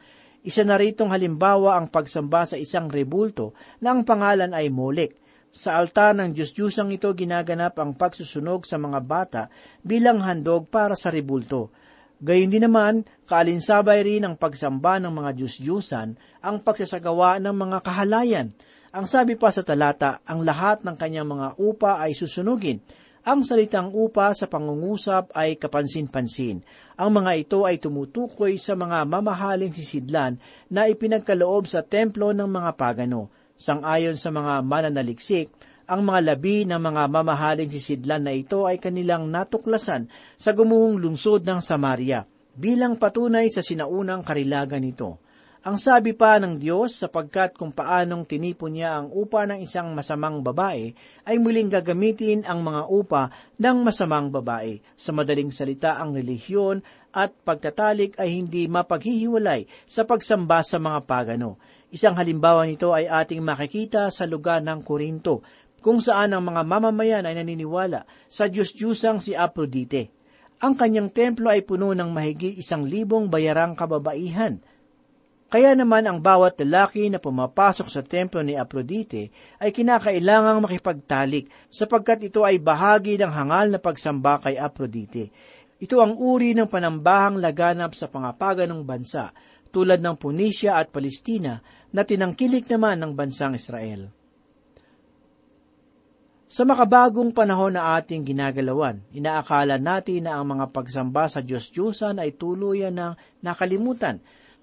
Isa 0.43 0.67
na 0.67 0.75
ritong 0.75 1.15
halimbawa 1.15 1.79
ang 1.79 1.87
pagsamba 1.87 2.43
sa 2.43 2.59
isang 2.59 2.91
rebulto 2.91 3.55
na 3.79 3.95
ang 3.95 4.03
pangalan 4.03 4.51
ay 4.51 4.75
Molek. 4.75 5.23
Sa 5.53 5.79
altar 5.79 6.19
ng 6.19 6.35
Diyos-Diyusang 6.35 6.91
ito 6.91 7.13
ginaganap 7.15 7.79
ang 7.79 7.95
pagsusunog 7.95 8.67
sa 8.67 8.81
mga 8.81 8.99
bata 9.05 9.43
bilang 9.87 10.19
handog 10.19 10.67
para 10.67 10.99
sa 10.99 11.13
rebulto. 11.15 11.71
Gayun 12.23 12.51
din 12.51 12.67
naman, 12.67 13.07
kaalinsabay 13.29 14.03
rin 14.03 14.23
ang 14.27 14.35
pagsamba 14.35 14.99
ng 14.99 15.13
mga 15.13 15.31
Diyos-Diyusan 15.39 16.09
ang 16.43 16.57
pagsasagawa 16.65 17.39
ng 17.39 17.55
mga 17.55 17.79
kahalayan. 17.85 18.49
Ang 18.93 19.07
sabi 19.07 19.39
pa 19.39 19.55
sa 19.55 19.63
talata, 19.63 20.25
ang 20.27 20.43
lahat 20.43 20.83
ng 20.83 20.97
kanyang 20.99 21.29
mga 21.29 21.49
upa 21.61 22.03
ay 22.03 22.19
susunugin 22.19 22.83
ang 23.23 23.47
salitang 23.47 23.95
upa 23.95 24.35
sa 24.35 24.51
pangungusap 24.51 25.31
ay 25.39 25.55
kapansin-pansin. 25.55 26.59
Ang 26.99 27.11
mga 27.23 27.33
ito 27.39 27.63
ay 27.63 27.79
tumutukoy 27.79 28.59
sa 28.59 28.75
mga 28.75 29.07
mamahaling 29.07 29.71
sisidlan 29.71 30.43
na 30.67 30.91
ipinagkaloob 30.91 31.71
sa 31.71 31.87
templo 31.87 32.35
ng 32.35 32.51
mga 32.51 32.75
pagano. 32.75 33.31
Sangayon 33.55 34.19
sa 34.19 34.35
mga 34.35 34.67
mananaliksik, 34.67 35.55
ang 35.87 36.03
mga 36.03 36.35
labi 36.35 36.67
ng 36.67 36.83
mga 36.83 37.03
mamahaling 37.15 37.71
sisidlan 37.71 38.27
na 38.27 38.35
ito 38.35 38.67
ay 38.67 38.83
kanilang 38.83 39.31
natuklasan 39.31 40.11
sa 40.35 40.51
gumuhong 40.51 40.99
lungsod 40.99 41.47
ng 41.47 41.63
Samaria 41.63 42.27
bilang 42.59 42.99
patunay 42.99 43.47
sa 43.55 43.63
sinaunang 43.63 44.27
karilagan 44.27 44.83
nito. 44.83 45.23
Ang 45.63 45.79
sabi 45.79 46.11
pa 46.11 46.43
ng 46.43 46.59
Diyos 46.59 46.99
sapagkat 46.99 47.55
kung 47.55 47.71
paanong 47.71 48.27
tinipon 48.27 48.75
niya 48.75 48.99
ang 48.99 49.15
upa 49.15 49.47
ng 49.47 49.63
isang 49.63 49.95
masamang 49.95 50.43
babae, 50.43 50.91
ay 51.23 51.39
muling 51.39 51.71
gagamitin 51.71 52.43
ang 52.43 52.67
mga 52.67 52.91
upa 52.91 53.31
ng 53.63 53.87
masamang 53.87 54.27
babae. 54.27 54.83
Sa 54.99 55.15
madaling 55.15 55.55
salita, 55.55 56.03
ang 56.03 56.19
relihiyon 56.19 56.83
at 57.15 57.31
pagtatalik 57.47 58.19
ay 58.19 58.43
hindi 58.43 58.67
mapaghihiwalay 58.67 59.87
sa 59.87 60.03
pagsamba 60.03 60.67
sa 60.67 60.83
mga 60.83 60.99
pagano. 61.07 61.63
Isang 61.95 62.19
halimbawa 62.19 62.67
nito 62.67 62.91
ay 62.91 63.07
ating 63.07 63.39
makikita 63.39 64.11
sa 64.11 64.27
lugar 64.27 64.67
ng 64.67 64.83
Korinto, 64.83 65.47
kung 65.79 66.03
saan 66.03 66.35
ang 66.35 66.43
mga 66.43 66.67
mamamayan 66.67 67.23
ay 67.23 67.39
naniniwala 67.39 68.03
sa 68.27 68.51
Diyos-Diyusang 68.51 69.23
si 69.23 69.39
Aphrodite. 69.39 70.11
Ang 70.59 70.75
kanyang 70.75 71.15
templo 71.15 71.47
ay 71.47 71.63
puno 71.63 71.95
ng 71.95 72.11
mahigit 72.11 72.59
isang 72.59 72.83
libong 72.83 73.31
bayarang 73.31 73.79
kababaihan– 73.79 74.59
kaya 75.53 75.77
naman 75.77 76.09
ang 76.09 76.17
bawat 76.17 76.57
lalaki 76.65 77.13
na 77.13 77.21
pumapasok 77.21 77.93
sa 77.93 78.01
templo 78.01 78.41
ni 78.41 78.57
Aphrodite 78.57 79.29
ay 79.61 79.69
kinakailangang 79.69 80.65
makipagtalik 80.65 81.53
sapagkat 81.69 82.25
ito 82.25 82.41
ay 82.41 82.57
bahagi 82.57 83.21
ng 83.21 83.29
hangal 83.29 83.69
na 83.69 83.77
pagsamba 83.77 84.41
kay 84.41 84.57
Aphrodite. 84.57 85.29
Ito 85.77 86.01
ang 86.01 86.17
uri 86.17 86.57
ng 86.57 86.73
panambahang 86.73 87.37
laganap 87.37 87.93
sa 87.93 88.09
pangapagan 88.09 88.73
ng 88.73 88.81
bansa 88.81 89.29
tulad 89.69 90.01
ng 90.01 90.17
Punisya 90.17 90.81
at 90.81 90.89
Palestina 90.89 91.61
na 91.93 92.01
tinangkilik 92.01 92.65
naman 92.73 93.05
ng 93.05 93.13
bansang 93.13 93.53
Israel. 93.53 94.09
Sa 96.49 96.65
makabagong 96.65 97.37
panahon 97.37 97.77
na 97.77 98.01
ating 98.01 98.25
ginagalawan, 98.25 99.05
inaakala 99.13 99.77
natin 99.77 100.29
na 100.29 100.41
ang 100.41 100.49
mga 100.49 100.73
pagsamba 100.73 101.29
sa 101.29 101.45
Diyos-Diyosan 101.45 102.25
ay 102.25 102.41
tuluyan 102.41 102.97
ng 102.97 103.13
nakalimutan 103.45 104.21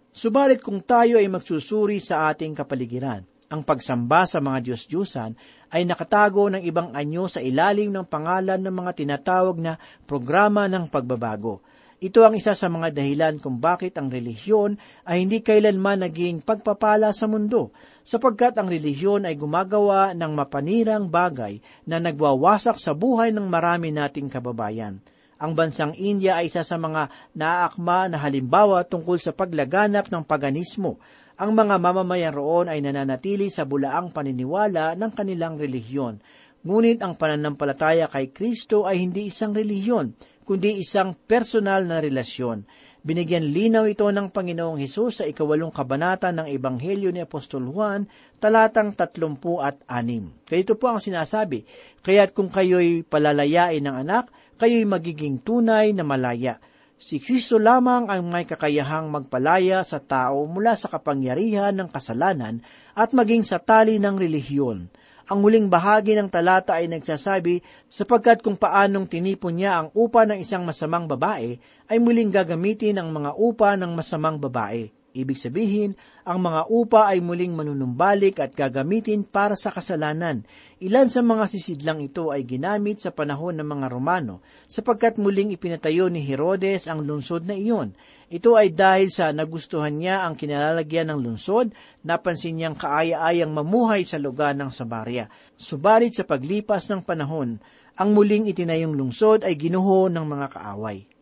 Subalit 0.10 0.66
kung 0.66 0.82
tayo 0.82 1.22
ay 1.22 1.30
magsusuri 1.30 2.02
sa 2.02 2.34
ating 2.34 2.58
kapaligiran, 2.58 3.22
ang 3.50 3.62
pagsamba 3.62 4.26
sa 4.26 4.42
mga 4.42 4.66
Diyos-Diyusan 4.66 5.38
ay 5.70 5.86
nakatago 5.86 6.50
ng 6.50 6.66
ibang 6.66 6.98
anyo 6.98 7.30
sa 7.30 7.42
ilalim 7.42 7.94
ng 7.94 8.10
pangalan 8.10 8.58
ng 8.58 8.74
mga 8.74 8.92
tinatawag 8.98 9.58
na 9.62 9.78
programa 10.10 10.66
ng 10.66 10.90
pagbabago. 10.90 11.62
Ito 12.00 12.26
ang 12.26 12.34
isa 12.34 12.58
sa 12.58 12.72
mga 12.72 12.96
dahilan 12.96 13.38
kung 13.38 13.62
bakit 13.62 14.00
ang 14.00 14.10
relihiyon 14.10 14.80
ay 15.06 15.28
hindi 15.28 15.46
kailanman 15.46 16.08
naging 16.08 16.42
pagpapala 16.42 17.14
sa 17.14 17.30
mundo, 17.30 17.76
sapagkat 18.02 18.58
ang 18.58 18.72
relihiyon 18.72 19.30
ay 19.30 19.38
gumagawa 19.38 20.16
ng 20.18 20.32
mapanirang 20.32 21.06
bagay 21.12 21.62
na 21.86 22.02
nagwawasak 22.02 22.82
sa 22.82 22.96
buhay 22.96 23.30
ng 23.36 23.46
marami 23.46 23.94
nating 23.94 24.32
kababayan. 24.32 25.04
Ang 25.40 25.56
bansang 25.56 25.96
India 25.96 26.36
ay 26.36 26.52
isa 26.52 26.68
sa 26.68 26.76
mga 26.76 27.08
naaakma 27.32 28.12
na 28.12 28.20
halimbawa 28.20 28.84
tungkol 28.84 29.16
sa 29.16 29.32
paglaganap 29.32 30.12
ng 30.12 30.28
paganismo. 30.28 31.00
Ang 31.40 31.56
mga 31.56 31.80
mamamayan 31.80 32.36
roon 32.36 32.68
ay 32.68 32.84
nananatili 32.84 33.48
sa 33.48 33.64
bulaang 33.64 34.12
paniniwala 34.12 35.00
ng 35.00 35.12
kanilang 35.16 35.56
relihiyon. 35.56 36.20
Ngunit 36.68 37.00
ang 37.00 37.16
pananampalataya 37.16 38.12
kay 38.12 38.36
Kristo 38.36 38.84
ay 38.84 39.00
hindi 39.00 39.32
isang 39.32 39.56
relihiyon, 39.56 40.12
kundi 40.44 40.76
isang 40.76 41.16
personal 41.16 41.88
na 41.88 42.04
relasyon. 42.04 42.68
Binigyan 43.00 43.48
linaw 43.56 43.88
ito 43.88 44.04
ng 44.12 44.36
Panginoong 44.36 44.76
Hesus 44.76 45.24
sa 45.24 45.26
ikawalong 45.26 45.72
kabanata 45.72 46.36
ng 46.36 46.52
Ebanghelyo 46.52 47.16
ni 47.16 47.24
Apostol 47.24 47.64
Juan, 47.72 48.04
talatang 48.44 48.92
tatlumpu 48.92 49.64
at 49.64 49.80
anim. 49.88 50.36
Ganito 50.44 50.76
po 50.76 50.92
ang 50.92 51.00
sinasabi, 51.00 51.64
Kaya't 52.04 52.36
kung 52.36 52.52
kayo'y 52.52 53.08
palalayain 53.08 53.80
ng 53.80 53.96
anak, 54.04 54.28
kayo'y 54.60 54.84
magiging 54.84 55.40
tunay 55.40 55.96
na 55.96 56.04
malaya. 56.04 56.60
Si 57.00 57.24
Kristo 57.24 57.56
lamang 57.56 58.12
ang 58.12 58.28
may 58.28 58.44
kakayahang 58.44 59.08
magpalaya 59.08 59.88
sa 59.88 60.04
tao 60.04 60.44
mula 60.44 60.76
sa 60.76 60.92
kapangyarihan 60.92 61.72
ng 61.72 61.88
kasalanan 61.88 62.60
at 62.92 63.16
maging 63.16 63.48
sa 63.48 63.56
tali 63.56 64.04
ng 64.04 64.20
relihiyon. 64.20 64.92
Ang 65.32 65.40
huling 65.40 65.72
bahagi 65.72 66.20
ng 66.20 66.28
talata 66.28 66.76
ay 66.76 66.92
nagsasabi 66.92 67.64
sapagkat 67.88 68.44
kung 68.44 68.60
paanong 68.60 69.08
tinipon 69.08 69.56
niya 69.56 69.80
ang 69.80 69.88
upa 69.96 70.28
ng 70.28 70.44
isang 70.44 70.68
masamang 70.68 71.08
babae, 71.08 71.56
ay 71.88 71.98
muling 72.02 72.34
gagamitin 72.34 73.00
ang 73.00 73.16
mga 73.16 73.32
upa 73.40 73.80
ng 73.80 73.96
masamang 73.96 74.36
babae. 74.36 74.99
Ibig 75.20 75.36
sabihin, 75.36 76.00
ang 76.24 76.40
mga 76.40 76.72
upa 76.72 77.12
ay 77.12 77.20
muling 77.20 77.52
manunumbalik 77.52 78.40
at 78.40 78.56
gagamitin 78.56 79.28
para 79.28 79.60
sa 79.60 79.68
kasalanan. 79.68 80.48
Ilan 80.80 81.12
sa 81.12 81.20
mga 81.20 81.52
sisidlang 81.52 82.00
ito 82.00 82.32
ay 82.32 82.48
ginamit 82.48 83.04
sa 83.04 83.12
panahon 83.12 83.60
ng 83.60 83.68
mga 83.68 83.92
Romano, 83.92 84.40
sapagkat 84.72 85.20
muling 85.20 85.52
ipinatayo 85.52 86.08
ni 86.08 86.24
Herodes 86.24 86.88
ang 86.88 87.04
lungsod 87.04 87.44
na 87.44 87.60
iyon. 87.60 87.92
Ito 88.32 88.56
ay 88.56 88.72
dahil 88.72 89.12
sa 89.12 89.36
nagustuhan 89.36 90.00
niya 90.00 90.24
ang 90.24 90.40
kinalalagyan 90.40 91.12
ng 91.12 91.20
lungsod, 91.20 91.76
napansin 92.08 92.56
niyang 92.56 92.80
kaaya-ayang 92.80 93.52
mamuhay 93.52 94.08
sa 94.08 94.16
lugar 94.16 94.56
ng 94.56 94.72
Samaria. 94.72 95.28
Subalit 95.60 96.16
sa 96.16 96.24
paglipas 96.24 96.88
ng 96.88 97.04
panahon, 97.04 97.60
ang 98.00 98.10
muling 98.16 98.48
itinayong 98.48 98.96
lungsod 98.96 99.44
ay 99.44 99.60
ginuho 99.60 100.08
ng 100.08 100.24
mga 100.24 100.48
kaaway. 100.56 101.19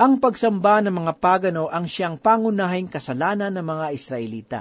Ang 0.00 0.16
pagsamba 0.16 0.80
ng 0.80 0.96
mga 0.96 1.12
pagano 1.20 1.68
ang 1.68 1.84
siyang 1.84 2.16
pangunahing 2.16 2.88
kasalanan 2.88 3.52
ng 3.52 3.66
mga 3.68 3.86
Israelita. 3.92 4.60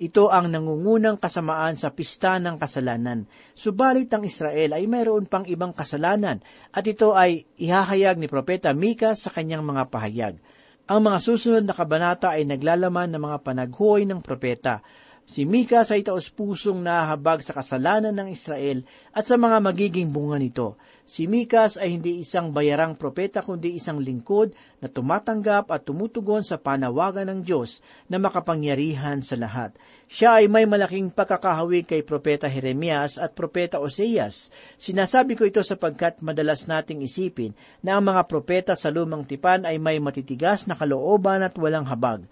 Ito 0.00 0.32
ang 0.32 0.48
nangungunang 0.48 1.20
kasamaan 1.20 1.76
sa 1.76 1.92
pista 1.92 2.40
ng 2.40 2.56
kasalanan. 2.56 3.28
Subalit 3.52 4.08
ang 4.16 4.24
Israel 4.24 4.72
ay 4.72 4.88
mayroon 4.88 5.28
pang 5.28 5.44
ibang 5.44 5.76
kasalanan 5.76 6.40
at 6.72 6.88
ito 6.88 7.12
ay 7.12 7.44
ihahayag 7.60 8.16
ni 8.16 8.32
Propeta 8.32 8.72
Mika 8.72 9.12
sa 9.12 9.28
kanyang 9.28 9.60
mga 9.60 9.92
pahayag. 9.92 10.40
Ang 10.88 11.00
mga 11.04 11.18
susunod 11.20 11.64
na 11.68 11.76
kabanata 11.76 12.32
ay 12.32 12.48
naglalaman 12.48 13.12
ng 13.12 13.20
mga 13.20 13.38
panaghoy 13.44 14.08
ng 14.08 14.24
propeta. 14.24 14.80
Si 15.28 15.44
Mika 15.44 15.84
sa 15.84 16.00
itaos 16.00 16.32
pusong 16.32 16.80
nahahabag 16.80 17.44
sa 17.44 17.52
kasalanan 17.52 18.16
ng 18.16 18.32
Israel 18.32 18.80
at 19.12 19.28
sa 19.28 19.36
mga 19.36 19.60
magiging 19.60 20.08
bunga 20.08 20.40
nito. 20.40 20.80
Si 21.04 21.28
Mikas 21.28 21.76
ay 21.76 22.00
hindi 22.00 22.24
isang 22.24 22.48
bayarang 22.48 22.96
propeta 22.96 23.44
kundi 23.44 23.76
isang 23.76 24.00
lingkod 24.00 24.56
na 24.80 24.88
tumatanggap 24.88 25.68
at 25.68 25.84
tumutugon 25.84 26.44
sa 26.44 26.56
panawagan 26.56 27.28
ng 27.28 27.40
Diyos 27.44 27.84
na 28.08 28.16
makapangyarihan 28.16 29.20
sa 29.20 29.36
lahat. 29.36 29.76
Siya 30.08 30.40
ay 30.40 30.48
may 30.48 30.64
malaking 30.64 31.12
pagkakahawig 31.12 31.84
kay 31.84 32.00
propeta 32.00 32.48
Jeremias 32.48 33.20
at 33.20 33.36
propeta 33.36 33.84
Oseas. 33.84 34.48
Sinasabi 34.80 35.36
ko 35.36 35.44
ito 35.44 35.60
sapagkat 35.60 36.24
madalas 36.24 36.64
nating 36.64 37.04
isipin 37.04 37.52
na 37.84 38.00
ang 38.00 38.04
mga 38.08 38.24
propeta 38.24 38.72
sa 38.72 38.88
lumang 38.88 39.28
tipan 39.28 39.68
ay 39.68 39.76
may 39.76 40.00
matitigas 40.00 40.64
na 40.64 40.72
kalooban 40.72 41.44
at 41.44 41.52
walang 41.60 41.84
habag. 41.84 42.24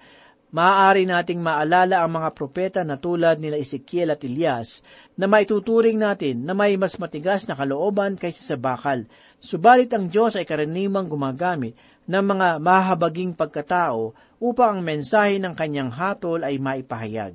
Maaari 0.55 1.11
nating 1.11 1.43
maalala 1.43 2.07
ang 2.07 2.23
mga 2.23 2.31
propeta 2.31 2.81
na 2.87 2.95
tulad 2.95 3.43
nila 3.43 3.59
Ezekiel 3.59 4.15
at 4.15 4.23
Elias 4.23 4.79
na 5.19 5.26
maituturing 5.26 5.99
natin 5.99 6.47
na 6.47 6.55
may 6.55 6.79
mas 6.79 6.95
matigas 7.03 7.50
na 7.50 7.59
kalooban 7.59 8.15
kaysa 8.15 8.55
sa 8.55 8.57
bakal. 8.57 9.11
Subalit 9.43 9.91
ang 9.91 10.07
Diyos 10.07 10.38
ay 10.38 10.47
karaniwang 10.47 11.11
gumagamit 11.11 11.75
ng 12.07 12.23
mga 12.23 12.62
mahabaging 12.62 13.35
pagkatao 13.35 14.15
upang 14.38 14.79
ang 14.79 14.81
mensahe 14.87 15.43
ng 15.43 15.50
kanyang 15.50 15.91
hatol 15.91 16.47
ay 16.47 16.62
maipahayag. 16.62 17.35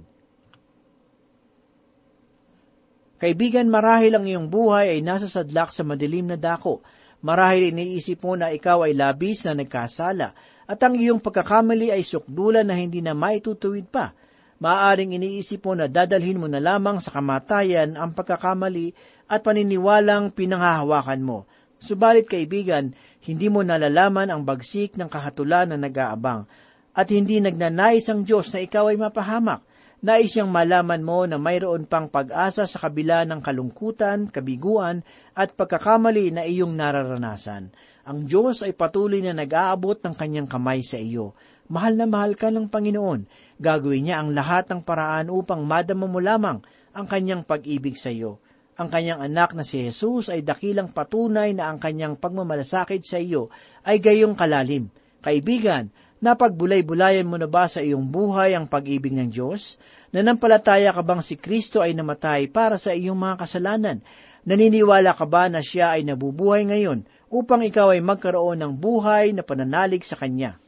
Kaibigan, 3.22 3.70
marahil 3.70 4.18
ang 4.18 4.26
iyong 4.26 4.48
buhay 4.50 4.98
ay 4.98 5.00
nasa 5.06 5.30
sadlak 5.30 5.70
sa 5.70 5.86
madilim 5.86 6.26
na 6.26 6.40
dako. 6.40 6.82
Marahil 7.22 7.70
iniisip 7.70 8.26
mo 8.26 8.34
na 8.34 8.50
ikaw 8.50 8.82
ay 8.88 8.98
labis 8.98 9.46
na 9.46 9.54
nagkasala 9.54 10.34
at 10.72 10.80
ang 10.88 10.96
iyong 10.96 11.20
pagkakamali 11.20 11.92
ay 11.92 12.00
sukdulan 12.00 12.64
na 12.64 12.80
hindi 12.80 13.04
na 13.04 13.12
maitutuwid 13.12 13.92
pa. 13.92 14.16
Maaaring 14.64 15.20
iniisip 15.20 15.68
mo 15.68 15.76
na 15.76 15.92
dadalhin 15.92 16.40
mo 16.40 16.48
na 16.48 16.64
lamang 16.64 17.04
sa 17.04 17.12
kamatayan 17.12 18.00
ang 18.00 18.16
pagkakamali 18.16 18.96
at 19.28 19.44
paniniwalang 19.44 20.32
pinanghahawakan 20.32 21.20
mo. 21.20 21.44
Subalit 21.76 22.32
kaibigan, 22.32 22.96
hindi 23.28 23.52
mo 23.52 23.68
nalalaman 23.68 24.32
ang 24.32 24.48
bagsik 24.48 24.96
ng 24.96 25.12
kahatulan 25.12 25.76
na 25.76 25.78
nag-aabang 25.82 26.48
at 26.96 27.08
hindi 27.12 27.44
nagnanais 27.44 28.08
ang 28.08 28.24
Diyos 28.24 28.48
na 28.56 28.64
ikaw 28.64 28.96
ay 28.96 28.98
mapahamak. 29.02 29.68
Nais 30.02 30.32
siyang 30.32 30.50
malaman 30.50 31.04
mo 31.04 31.28
na 31.28 31.36
mayroon 31.36 31.84
pang 31.84 32.08
pag-asa 32.08 32.64
sa 32.64 32.88
kabila 32.88 33.28
ng 33.28 33.44
kalungkutan, 33.44 34.32
kabiguan 34.32 35.04
at 35.36 35.52
pagkakamali 35.54 36.32
na 36.32 36.48
iyong 36.48 36.74
nararanasan. 36.74 37.76
Ang 38.02 38.26
Diyos 38.26 38.66
ay 38.66 38.74
patuloy 38.74 39.22
na 39.22 39.38
nag-aabot 39.38 40.02
ng 40.02 40.16
kanyang 40.18 40.50
kamay 40.50 40.82
sa 40.82 40.98
iyo. 40.98 41.38
Mahal 41.70 41.96
na 41.96 42.10
mahal 42.10 42.34
ka 42.34 42.50
ng 42.50 42.68
Panginoon. 42.68 43.30
Gagawin 43.62 44.10
niya 44.10 44.20
ang 44.20 44.34
lahat 44.34 44.74
ng 44.74 44.82
paraan 44.82 45.30
upang 45.30 45.62
madama 45.62 46.10
mo 46.10 46.18
lamang 46.18 46.66
ang 46.92 47.06
kanyang 47.06 47.46
pag-ibig 47.46 47.96
sa 47.96 48.10
iyo. 48.10 48.42
Ang 48.82 48.90
kanyang 48.90 49.22
anak 49.22 49.54
na 49.54 49.62
si 49.62 49.86
Jesus 49.86 50.34
ay 50.34 50.42
dakilang 50.42 50.90
patunay 50.90 51.54
na 51.54 51.70
ang 51.70 51.78
kanyang 51.78 52.18
pagmamalasakit 52.18 53.06
sa 53.06 53.22
iyo 53.22 53.54
ay 53.86 54.02
gayong 54.02 54.34
kalalim. 54.34 54.90
Kaibigan, 55.22 55.94
napagbulay-bulayan 56.26 57.30
mo 57.30 57.38
na 57.38 57.46
ba 57.46 57.70
sa 57.70 57.86
iyong 57.86 58.10
buhay 58.10 58.58
ang 58.58 58.66
pag-ibig 58.66 59.14
ng 59.14 59.30
Diyos? 59.30 59.78
Nanampalataya 60.10 60.90
ka 60.98 61.06
bang 61.06 61.22
si 61.22 61.38
Kristo 61.38 61.86
ay 61.86 61.94
namatay 61.94 62.50
para 62.50 62.82
sa 62.82 62.92
iyong 62.92 63.16
mga 63.16 63.46
kasalanan? 63.46 64.02
Naniniwala 64.42 65.14
ka 65.14 65.30
ba 65.30 65.46
na 65.48 65.62
siya 65.62 65.94
ay 65.94 66.02
nabubuhay 66.02 66.66
ngayon 66.66 67.06
upang 67.32 67.64
ikaw 67.64 67.96
ay 67.96 68.04
magkaroon 68.04 68.60
ng 68.60 68.74
buhay 68.76 69.32
na 69.32 69.42
pananalig 69.42 70.04
sa 70.04 70.20
Kanya. 70.20 70.60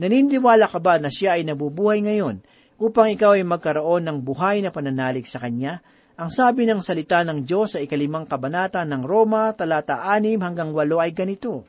Naniniwala 0.00 0.64
ka 0.66 0.80
ba 0.80 0.96
na 0.96 1.12
siya 1.12 1.36
ay 1.36 1.44
nabubuhay 1.44 2.00
ngayon 2.00 2.40
upang 2.80 3.12
ikaw 3.12 3.36
ay 3.36 3.44
magkaroon 3.44 4.08
ng 4.08 4.18
buhay 4.24 4.64
na 4.64 4.72
pananalig 4.72 5.28
sa 5.28 5.38
Kanya? 5.38 5.84
Ang 6.16 6.32
sabi 6.32 6.64
ng 6.64 6.80
salita 6.80 7.20
ng 7.20 7.44
Diyos 7.44 7.76
sa 7.76 7.78
ikalimang 7.80 8.24
kabanata 8.24 8.80
ng 8.84 9.04
Roma, 9.04 9.52
talata 9.52 10.00
6 10.08 10.40
hanggang 10.40 10.72
8 10.72 11.04
ay 11.04 11.12
ganito. 11.12 11.68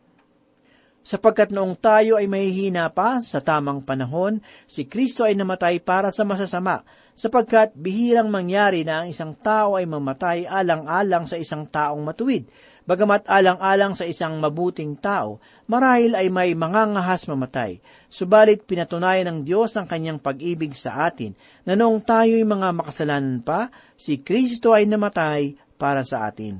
Sapagkat 1.03 1.51
noong 1.51 1.75
tayo 1.83 2.15
ay 2.15 2.31
mahihina 2.31 2.87
pa 2.95 3.19
sa 3.19 3.43
tamang 3.43 3.83
panahon, 3.83 4.39
si 4.63 4.87
Kristo 4.87 5.27
ay 5.27 5.35
namatay 5.35 5.83
para 5.83 6.15
sa 6.15 6.23
masasama, 6.23 6.87
sapagkat 7.11 7.75
bihirang 7.75 8.31
mangyari 8.31 8.87
na 8.87 9.03
ang 9.03 9.11
isang 9.11 9.35
tao 9.35 9.75
ay 9.75 9.83
mamatay 9.83 10.47
alang-alang 10.47 11.27
sa 11.27 11.35
isang 11.35 11.67
taong 11.67 11.99
matuwid, 11.99 12.47
Bagamat 12.83 13.31
alang-alang 13.31 13.95
sa 13.95 14.03
isang 14.03 14.43
mabuting 14.43 14.99
tao, 14.99 15.39
marahil 15.71 16.19
ay 16.19 16.27
may 16.27 16.51
mangangahas 16.51 17.23
mamatay. 17.31 17.79
Subalit 18.11 18.67
pinatunayan 18.67 19.31
ng 19.31 19.39
Diyos 19.47 19.79
ang 19.79 19.87
kanyang 19.87 20.19
pag-ibig 20.19 20.75
sa 20.75 21.07
atin, 21.07 21.31
na 21.63 21.79
noong 21.79 22.03
tayo'y 22.03 22.43
mga 22.43 22.75
makasalanan 22.75 23.39
pa, 23.39 23.71
si 23.95 24.19
Kristo 24.19 24.75
ay 24.75 24.83
namatay 24.83 25.55
para 25.79 26.03
sa 26.03 26.27
atin. 26.27 26.59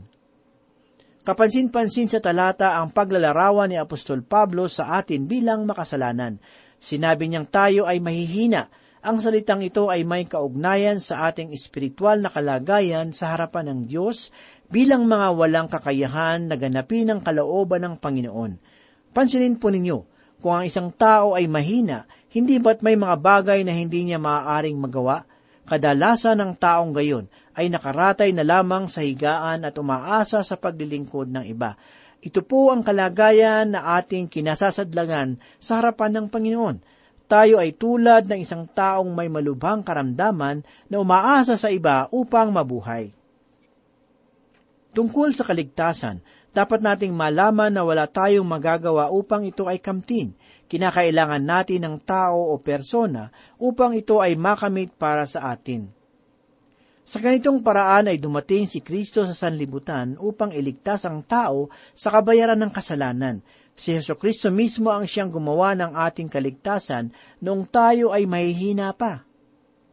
Kapansin-pansin 1.28 2.08
sa 2.08 2.24
talata 2.24 2.80
ang 2.80 2.96
paglalarawan 2.96 3.72
ni 3.72 3.80
Apostol 3.80 4.24
Pablo 4.24 4.72
sa 4.72 4.96
atin 5.00 5.28
bilang 5.28 5.68
makasalanan. 5.68 6.40
Sinabi 6.80 7.32
niyang 7.32 7.48
tayo 7.48 7.84
ay 7.84 8.00
mahihina, 8.00 8.68
ang 9.04 9.20
salitang 9.20 9.60
ito 9.60 9.92
ay 9.92 10.08
may 10.08 10.24
kaugnayan 10.24 11.04
sa 11.04 11.28
ating 11.28 11.52
espiritual 11.52 12.24
na 12.24 12.32
kalagayan 12.32 13.12
sa 13.12 13.36
harapan 13.36 13.68
ng 13.68 13.80
Diyos 13.92 14.32
bilang 14.70 15.08
mga 15.08 15.28
walang 15.36 15.68
kakayahan 15.68 16.48
na 16.48 16.56
ganapin 16.60 17.10
ang 17.10 17.20
kalooban 17.20 17.84
ng 17.84 17.96
Panginoon. 18.00 18.52
Pansinin 19.14 19.60
po 19.60 19.70
ninyo, 19.70 19.98
kung 20.44 20.60
ang 20.60 20.66
isang 20.68 20.92
tao 20.92 21.40
ay 21.40 21.48
mahina, 21.48 22.04
hindi 22.34 22.58
ba't 22.60 22.84
may 22.84 23.00
mga 23.00 23.16
bagay 23.22 23.64
na 23.64 23.72
hindi 23.72 24.04
niya 24.10 24.20
maaaring 24.20 24.76
magawa? 24.76 25.24
Kadalasan 25.64 26.44
ng 26.44 26.52
taong 26.60 26.92
gayon 26.92 27.32
ay 27.56 27.72
nakaratay 27.72 28.36
na 28.36 28.44
lamang 28.44 28.92
sa 28.92 29.06
higaan 29.06 29.64
at 29.64 29.78
umaasa 29.80 30.44
sa 30.44 30.56
paglilingkod 30.60 31.30
ng 31.32 31.46
iba. 31.48 31.80
Ito 32.20 32.44
po 32.44 32.74
ang 32.74 32.84
kalagayan 32.84 33.72
na 33.76 33.96
ating 34.00 34.28
kinasasadlangan 34.28 35.40
sa 35.62 35.80
harapan 35.80 36.12
ng 36.20 36.26
Panginoon. 36.28 36.78
Tayo 37.30 37.56
ay 37.60 37.76
tulad 37.80 38.28
ng 38.28 38.40
isang 38.44 38.68
taong 38.68 39.12
may 39.16 39.32
malubhang 39.32 39.86
karamdaman 39.86 40.68
na 40.92 40.98
umaasa 41.00 41.56
sa 41.56 41.72
iba 41.72 42.12
upang 42.12 42.52
mabuhay. 42.52 43.23
Tungkol 44.94 45.34
sa 45.34 45.42
kaligtasan, 45.42 46.22
dapat 46.54 46.86
nating 46.86 47.18
malaman 47.18 47.74
na 47.74 47.82
wala 47.82 48.06
tayong 48.06 48.46
magagawa 48.46 49.10
upang 49.10 49.42
ito 49.42 49.66
ay 49.66 49.82
kamtin. 49.82 50.38
Kinakailangan 50.70 51.42
natin 51.42 51.82
ng 51.82 51.98
tao 52.06 52.54
o 52.54 52.62
persona 52.62 53.34
upang 53.58 53.98
ito 53.98 54.22
ay 54.22 54.38
makamit 54.38 54.94
para 54.94 55.26
sa 55.26 55.50
atin. 55.50 55.90
Sa 57.04 57.20
ganitong 57.20 57.60
paraan 57.66 58.08
ay 58.08 58.22
dumating 58.22 58.70
si 58.70 58.80
Kristo 58.80 59.28
sa 59.28 59.36
sanlibutan 59.36 60.16
upang 60.22 60.56
iligtas 60.56 61.04
ang 61.04 61.26
tao 61.26 61.68
sa 61.92 62.14
kabayaran 62.14 62.56
ng 62.62 62.72
kasalanan. 62.72 63.44
Si 63.74 63.92
Yeso 63.92 64.16
Kristo 64.16 64.54
mismo 64.54 64.94
ang 64.94 65.04
siyang 65.04 65.34
gumawa 65.34 65.74
ng 65.74 65.98
ating 65.98 66.30
kaligtasan 66.30 67.12
noong 67.42 67.66
tayo 67.68 68.14
ay 68.14 68.30
mahihina 68.30 68.94
pa. 68.94 69.26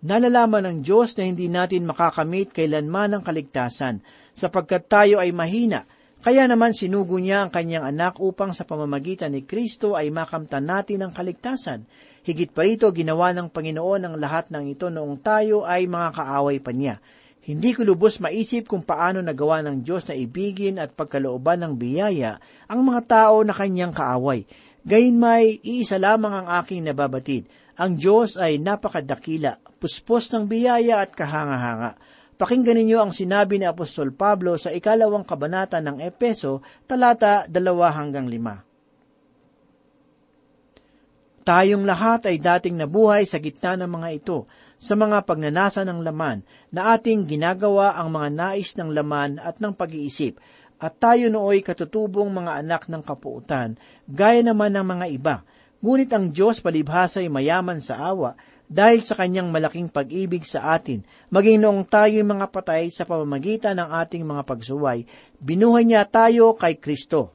Nalalaman 0.00 0.64
ng 0.64 0.78
Diyos 0.80 1.12
na 1.20 1.28
hindi 1.28 1.52
natin 1.52 1.84
makakamit 1.84 2.56
kailanman 2.56 3.20
ang 3.20 3.22
kaligtasan, 3.22 4.00
sapagkat 4.32 4.88
tayo 4.88 5.20
ay 5.20 5.28
mahina, 5.28 5.84
kaya 6.20 6.48
naman 6.48 6.76
sinugo 6.76 7.20
niya 7.20 7.44
ang 7.44 7.50
kanyang 7.52 7.84
anak 7.84 8.16
upang 8.20 8.52
sa 8.52 8.68
pamamagitan 8.68 9.32
ni 9.32 9.44
Kristo 9.44 9.96
ay 9.96 10.12
makamtan 10.12 10.68
natin 10.68 11.04
ang 11.04 11.12
kaligtasan. 11.12 11.88
Higit 12.24 12.52
pa 12.52 12.64
rito, 12.64 12.88
ginawa 12.92 13.32
ng 13.32 13.48
Panginoon 13.48 14.04
ang 14.04 14.14
lahat 14.20 14.52
ng 14.52 14.68
ito 14.68 14.92
noong 14.92 15.20
tayo 15.24 15.64
ay 15.64 15.88
mga 15.88 16.16
kaaway 16.16 16.60
pa 16.60 16.72
niya. 16.76 17.00
Hindi 17.40 17.72
ko 17.72 17.88
lubos 17.88 18.20
maisip 18.20 18.68
kung 18.68 18.84
paano 18.84 19.24
nagawa 19.24 19.64
ng 19.64 19.80
Diyos 19.80 20.04
na 20.08 20.16
ibigin 20.16 20.76
at 20.76 20.92
pagkalooban 20.92 21.64
ng 21.64 21.72
biyaya 21.80 22.36
ang 22.68 22.84
mga 22.84 23.00
tao 23.08 23.40
na 23.40 23.56
kanyang 23.56 23.96
kaaway. 23.96 24.44
Gayunmay, 24.84 25.64
iisa 25.64 25.96
lamang 25.96 26.44
ang 26.44 26.48
aking 26.60 26.84
nababatid. 26.84 27.48
Ang 27.80 27.96
Diyos 27.96 28.36
ay 28.36 28.60
napakadakila, 28.60 29.56
puspos 29.80 30.28
ng 30.36 30.44
biyaya 30.44 31.00
at 31.00 31.16
kahanga-hanga. 31.16 31.96
Pakinggan 32.36 32.76
ninyo 32.76 32.98
ang 33.00 33.12
sinabi 33.16 33.56
ni 33.56 33.64
Apostol 33.64 34.12
Pablo 34.12 34.60
sa 34.60 34.68
ikalawang 34.68 35.24
kabanata 35.24 35.80
ng 35.80 35.96
Epeso, 36.04 36.60
talata 36.84 37.48
dalawa 37.48 37.88
hanggang 37.96 38.28
lima. 38.28 38.60
Tayong 41.40 41.88
lahat 41.88 42.28
ay 42.28 42.36
dating 42.36 42.84
nabuhay 42.84 43.24
sa 43.24 43.40
gitna 43.40 43.80
ng 43.80 43.88
mga 43.88 44.08
ito, 44.12 44.44
sa 44.76 44.92
mga 44.92 45.24
pagnanasa 45.24 45.80
ng 45.80 46.04
laman, 46.04 46.44
na 46.68 46.92
ating 46.92 47.24
ginagawa 47.24 47.96
ang 47.96 48.12
mga 48.12 48.28
nais 48.28 48.76
ng 48.76 48.92
laman 48.92 49.40
at 49.40 49.56
ng 49.56 49.72
pag-iisip, 49.72 50.36
at 50.80 51.00
tayo 51.00 51.32
nooy 51.32 51.64
katutubong 51.64 52.28
mga 52.28 52.60
anak 52.60 52.92
ng 52.92 53.00
kapuutan, 53.00 53.80
gaya 54.04 54.44
naman 54.44 54.76
ng 54.76 54.84
mga 54.84 55.06
iba. 55.16 55.36
Ngunit 55.80 56.12
ang 56.12 56.28
Diyos 56.28 56.60
palibhasa 56.60 57.24
ay 57.24 57.32
mayaman 57.32 57.80
sa 57.80 58.00
awa, 58.00 58.36
dahil 58.70 59.02
sa 59.02 59.18
kanyang 59.18 59.50
malaking 59.50 59.90
pag-ibig 59.90 60.46
sa 60.46 60.78
atin, 60.78 61.02
maging 61.26 61.58
noong 61.58 61.82
tayo'y 61.90 62.22
mga 62.22 62.54
patay 62.54 62.86
sa 62.86 63.02
pamamagitan 63.02 63.74
ng 63.82 63.90
ating 63.98 64.22
mga 64.22 64.46
pagsuway, 64.46 65.02
binuhay 65.42 65.82
niya 65.82 66.06
tayo 66.06 66.54
kay 66.54 66.78
Kristo. 66.78 67.34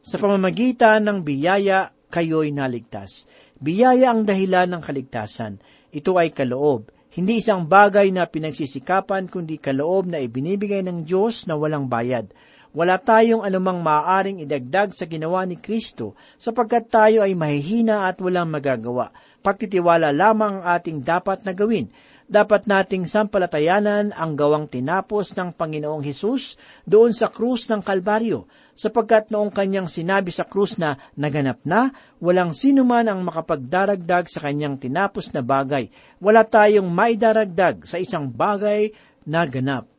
Sa 0.00 0.16
pamamagitan 0.16 1.04
ng 1.04 1.20
biyaya, 1.20 1.92
kayo'y 2.08 2.48
naligtas. 2.48 3.28
Biyaya 3.60 4.16
ang 4.16 4.24
dahilan 4.24 4.72
ng 4.72 4.82
kaligtasan. 4.84 5.60
Ito 5.92 6.16
ay 6.16 6.32
kaloob, 6.32 6.94
hindi 7.14 7.38
isang 7.38 7.70
bagay 7.70 8.10
na 8.10 8.26
pinagsisikapan 8.26 9.30
kundi 9.30 9.62
kaloob 9.62 10.10
na 10.10 10.18
ibinibigay 10.18 10.82
ng 10.82 11.06
Diyos 11.06 11.46
na 11.46 11.54
walang 11.54 11.86
bayad. 11.86 12.32
Wala 12.74 12.98
tayong 12.98 13.46
anumang 13.46 13.78
maaaring 13.86 14.42
idagdag 14.42 14.98
sa 14.98 15.06
ginawa 15.06 15.46
ni 15.46 15.54
Kristo 15.54 16.18
sapagkat 16.42 16.90
tayo 16.90 17.22
ay 17.22 17.38
mahihina 17.38 18.10
at 18.10 18.18
walang 18.18 18.50
magagawa. 18.50 19.14
Pagtitiwala 19.46 20.10
lamang 20.10 20.58
ang 20.58 20.66
ating 20.66 20.98
dapat 21.06 21.46
na 21.46 21.54
gawin. 21.54 21.86
Dapat 22.26 22.66
nating 22.66 23.06
sampalatayanan 23.06 24.10
ang 24.10 24.34
gawang 24.34 24.66
tinapos 24.66 25.38
ng 25.38 25.54
Panginoong 25.54 26.02
Hesus 26.02 26.58
doon 26.82 27.14
sa 27.14 27.30
krus 27.30 27.68
ng 27.70 27.84
Kalbaryo, 27.84 28.48
sapagkat 28.74 29.30
noong 29.30 29.52
kanyang 29.54 29.86
sinabi 29.86 30.32
sa 30.32 30.48
krus 30.48 30.80
na 30.80 30.98
naganap 31.14 31.62
na, 31.68 31.94
walang 32.18 32.56
sino 32.56 32.82
man 32.82 33.06
ang 33.06 33.22
makapagdaragdag 33.22 34.26
sa 34.26 34.40
kanyang 34.40 34.80
tinapos 34.80 35.30
na 35.30 35.44
bagay. 35.44 35.92
Wala 36.18 36.42
tayong 36.42 36.88
maidaragdag 36.90 37.86
sa 37.86 38.00
isang 38.00 38.26
bagay 38.32 38.90
na 39.28 39.44
ganap. 39.44 39.93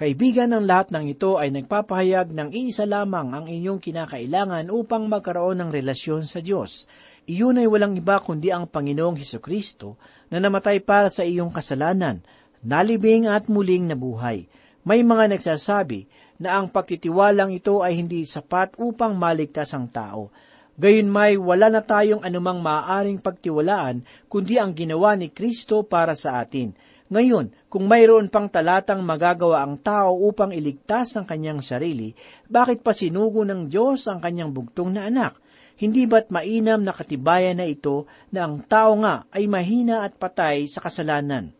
Kaibigan 0.00 0.56
ng 0.56 0.64
lahat 0.64 0.96
ng 0.96 1.12
ito 1.12 1.36
ay 1.36 1.52
nagpapahayag 1.52 2.32
ng 2.32 2.56
iisa 2.56 2.88
lamang 2.88 3.36
ang 3.36 3.44
inyong 3.44 3.84
kinakailangan 3.84 4.72
upang 4.72 5.04
magkaroon 5.04 5.60
ng 5.60 5.68
relasyon 5.68 6.24
sa 6.24 6.40
Diyos. 6.40 6.88
Iyon 7.28 7.60
ay 7.60 7.68
walang 7.68 7.92
iba 7.92 8.16
kundi 8.16 8.48
ang 8.48 8.64
Panginoong 8.64 9.20
Heso 9.20 9.44
Kristo 9.44 10.00
na 10.32 10.40
namatay 10.40 10.80
para 10.80 11.12
sa 11.12 11.20
iyong 11.20 11.52
kasalanan, 11.52 12.24
nalibing 12.64 13.28
at 13.28 13.52
muling 13.52 13.92
nabuhay. 13.92 14.48
May 14.88 15.04
mga 15.04 15.36
nagsasabi 15.36 16.08
na 16.40 16.56
ang 16.56 16.72
pagtitiwalang 16.72 17.52
ito 17.52 17.84
ay 17.84 18.00
hindi 18.00 18.24
sapat 18.24 18.80
upang 18.80 19.20
maligtas 19.20 19.76
ang 19.76 19.92
tao. 19.92 20.32
Gayunmay 20.80 21.36
wala 21.36 21.68
na 21.68 21.84
tayong 21.84 22.24
anumang 22.24 22.64
maaaring 22.64 23.20
pagtiwalaan 23.20 24.00
kundi 24.32 24.56
ang 24.56 24.72
ginawa 24.72 25.12
ni 25.12 25.28
Kristo 25.28 25.84
para 25.84 26.16
sa 26.16 26.40
atin. 26.40 26.72
Ngayon, 27.10 27.50
kung 27.66 27.90
mayroon 27.90 28.30
pang 28.30 28.46
talatang 28.46 29.02
magagawa 29.02 29.66
ang 29.66 29.82
tao 29.82 30.14
upang 30.14 30.54
iligtas 30.54 31.18
ang 31.18 31.26
kanyang 31.26 31.58
sarili, 31.58 32.14
bakit 32.46 32.86
pa 32.86 32.94
sinugo 32.94 33.42
ng 33.42 33.66
Diyos 33.66 34.06
ang 34.06 34.22
kanyang 34.22 34.54
bugtong 34.54 34.94
na 34.94 35.10
anak? 35.10 35.34
Hindi 35.74 36.06
ba't 36.06 36.30
mainam 36.30 36.86
na 36.86 36.94
katibayan 36.94 37.58
na 37.58 37.66
ito 37.66 38.06
na 38.30 38.46
ang 38.46 38.62
tao 38.62 38.94
nga 39.02 39.26
ay 39.34 39.50
mahina 39.50 40.06
at 40.06 40.14
patay 40.22 40.70
sa 40.70 40.78
kasalanan? 40.86 41.50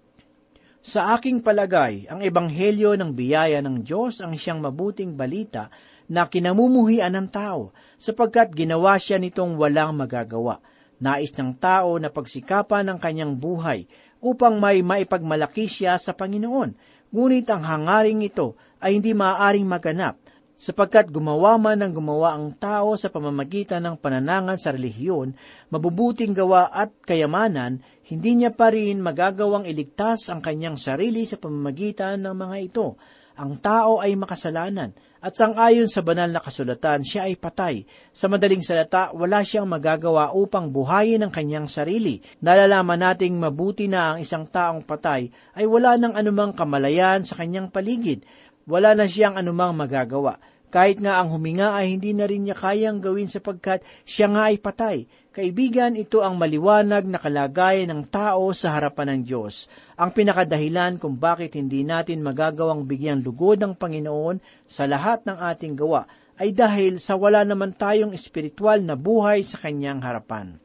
Sa 0.87 1.19
aking 1.19 1.43
palagay, 1.43 2.07
ang 2.07 2.23
ebanghelyo 2.23 2.95
ng 2.95 3.11
biyaya 3.11 3.59
ng 3.59 3.83
Diyos 3.83 4.23
ang 4.23 4.39
siyang 4.39 4.63
mabuting 4.63 5.19
balita 5.19 5.67
na 6.07 6.31
kinamumuhian 6.31 7.11
ng 7.11 7.27
tao, 7.27 7.75
sapagkat 7.99 8.55
ginawa 8.55 9.03
siya 9.03 9.19
nitong 9.19 9.59
walang 9.59 9.99
magagawa. 9.99 10.63
Nais 11.01 11.33
ng 11.35 11.59
tao 11.59 11.99
na 11.99 12.13
pagsikapan 12.13 12.87
ng 12.93 12.99
kanyang 13.01 13.35
buhay 13.35 13.89
upang 14.21 14.61
may 14.61 14.85
maipagmalaki 14.85 15.67
siya 15.67 15.97
sa 15.97 16.13
Panginoon. 16.13 16.77
Ngunit 17.11 17.49
ang 17.51 17.65
hangaring 17.67 18.23
ito 18.23 18.55
ay 18.79 19.01
hindi 19.01 19.17
maaaring 19.17 19.67
maganap 19.67 20.21
sapagkat 20.61 21.09
gumawa 21.09 21.57
man 21.57 21.81
ng 21.81 21.97
gumawa 21.97 22.37
ang 22.37 22.53
tao 22.53 22.93
sa 22.93 23.09
pamamagitan 23.09 23.81
ng 23.81 23.97
pananangan 23.97 24.61
sa 24.61 24.77
relihiyon, 24.77 25.33
mabubuting 25.73 26.37
gawa 26.37 26.69
at 26.69 26.93
kayamanan, 27.01 27.81
hindi 28.13 28.37
niya 28.37 28.53
pa 28.53 28.69
rin 28.69 29.01
magagawang 29.01 29.65
iligtas 29.65 30.29
ang 30.29 30.45
kanyang 30.45 30.77
sarili 30.77 31.25
sa 31.25 31.41
pamamagitan 31.41 32.21
ng 32.21 32.37
mga 32.37 32.57
ito. 32.61 33.01
Ang 33.41 33.57
tao 33.57 34.05
ay 34.05 34.13
makasalanan, 34.21 34.93
at 35.21 35.37
sangayon 35.37 35.85
sa 35.85 36.01
banal 36.01 36.33
na 36.33 36.41
kasulatan, 36.41 37.05
siya 37.05 37.29
ay 37.29 37.37
patay. 37.37 37.85
Sa 38.17 38.33
madaling 38.33 38.65
salata, 38.65 39.13
wala 39.13 39.45
siyang 39.45 39.69
magagawa 39.69 40.33
upang 40.33 40.73
buhayin 40.73 41.21
ang 41.21 41.29
kanyang 41.29 41.69
sarili. 41.69 42.25
Nalalaman 42.41 43.05
nating 43.05 43.37
mabuti 43.37 43.85
na 43.85 44.17
ang 44.17 44.25
isang 44.25 44.49
taong 44.49 44.81
patay 44.81 45.29
ay 45.53 45.69
wala 45.69 46.01
ng 46.01 46.17
anumang 46.17 46.57
kamalayan 46.57 47.29
sa 47.29 47.37
kanyang 47.37 47.69
paligid. 47.69 48.25
Wala 48.65 48.97
na 48.97 49.05
siyang 49.05 49.37
anumang 49.37 49.77
magagawa. 49.77 50.41
Kahit 50.71 51.03
nga 51.03 51.19
ang 51.19 51.35
huminga 51.35 51.75
ay 51.75 51.99
hindi 51.99 52.15
na 52.15 52.31
rin 52.31 52.47
niya 52.47 52.55
kayang 52.55 53.03
gawin 53.03 53.27
sapagkat 53.27 53.83
siya 54.07 54.31
nga 54.31 54.55
ay 54.55 54.57
patay. 54.63 54.99
Kaibigan, 55.35 55.99
ito 55.99 56.23
ang 56.23 56.39
maliwanag 56.39 57.11
na 57.11 57.19
kalagayan 57.19 57.91
ng 57.91 58.03
tao 58.07 58.55
sa 58.55 58.79
harapan 58.79 59.19
ng 59.19 59.21
Diyos. 59.27 59.67
Ang 59.99 60.15
pinakadahilan 60.15 61.03
kung 61.03 61.19
bakit 61.19 61.59
hindi 61.59 61.83
natin 61.83 62.23
magagawang 62.23 62.87
bigyang 62.87 63.23
lugod 63.23 63.59
ng 63.59 63.75
Panginoon 63.75 64.39
sa 64.71 64.87
lahat 64.87 65.27
ng 65.27 65.39
ating 65.39 65.75
gawa 65.75 66.07
ay 66.39 66.55
dahil 66.55 67.03
sa 67.03 67.19
wala 67.19 67.43
naman 67.43 67.75
tayong 67.75 68.15
espiritual 68.15 68.79
na 68.81 68.95
buhay 68.95 69.43
sa 69.43 69.59
kanyang 69.59 70.01
harapan. 70.07 70.57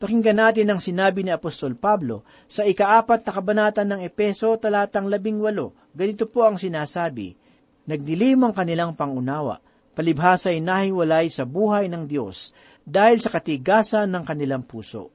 Pakinggan 0.00 0.36
natin 0.36 0.68
ang 0.68 0.80
sinabi 0.82 1.24
ni 1.24 1.30
Apostol 1.32 1.76
Pablo 1.76 2.24
sa 2.44 2.66
ikaapat 2.66 3.24
na 3.24 3.32
kabanata 3.32 3.82
ng 3.84 4.00
Epeso 4.04 4.56
talatang 4.60 5.08
labing 5.08 5.40
walo. 5.40 5.72
Ganito 5.94 6.28
po 6.28 6.44
ang 6.44 6.58
sinasabi, 6.58 7.43
Nagdilim 7.84 8.40
ang 8.40 8.56
kanilang 8.56 8.96
pangunawa, 8.96 9.60
palibhasa 9.92 10.48
ay 10.48 10.64
nahiwalay 10.64 11.28
sa 11.28 11.44
buhay 11.44 11.84
ng 11.92 12.08
Diyos 12.08 12.56
dahil 12.80 13.20
sa 13.20 13.28
katigasan 13.28 14.08
ng 14.08 14.24
kanilang 14.24 14.64
puso. 14.64 15.12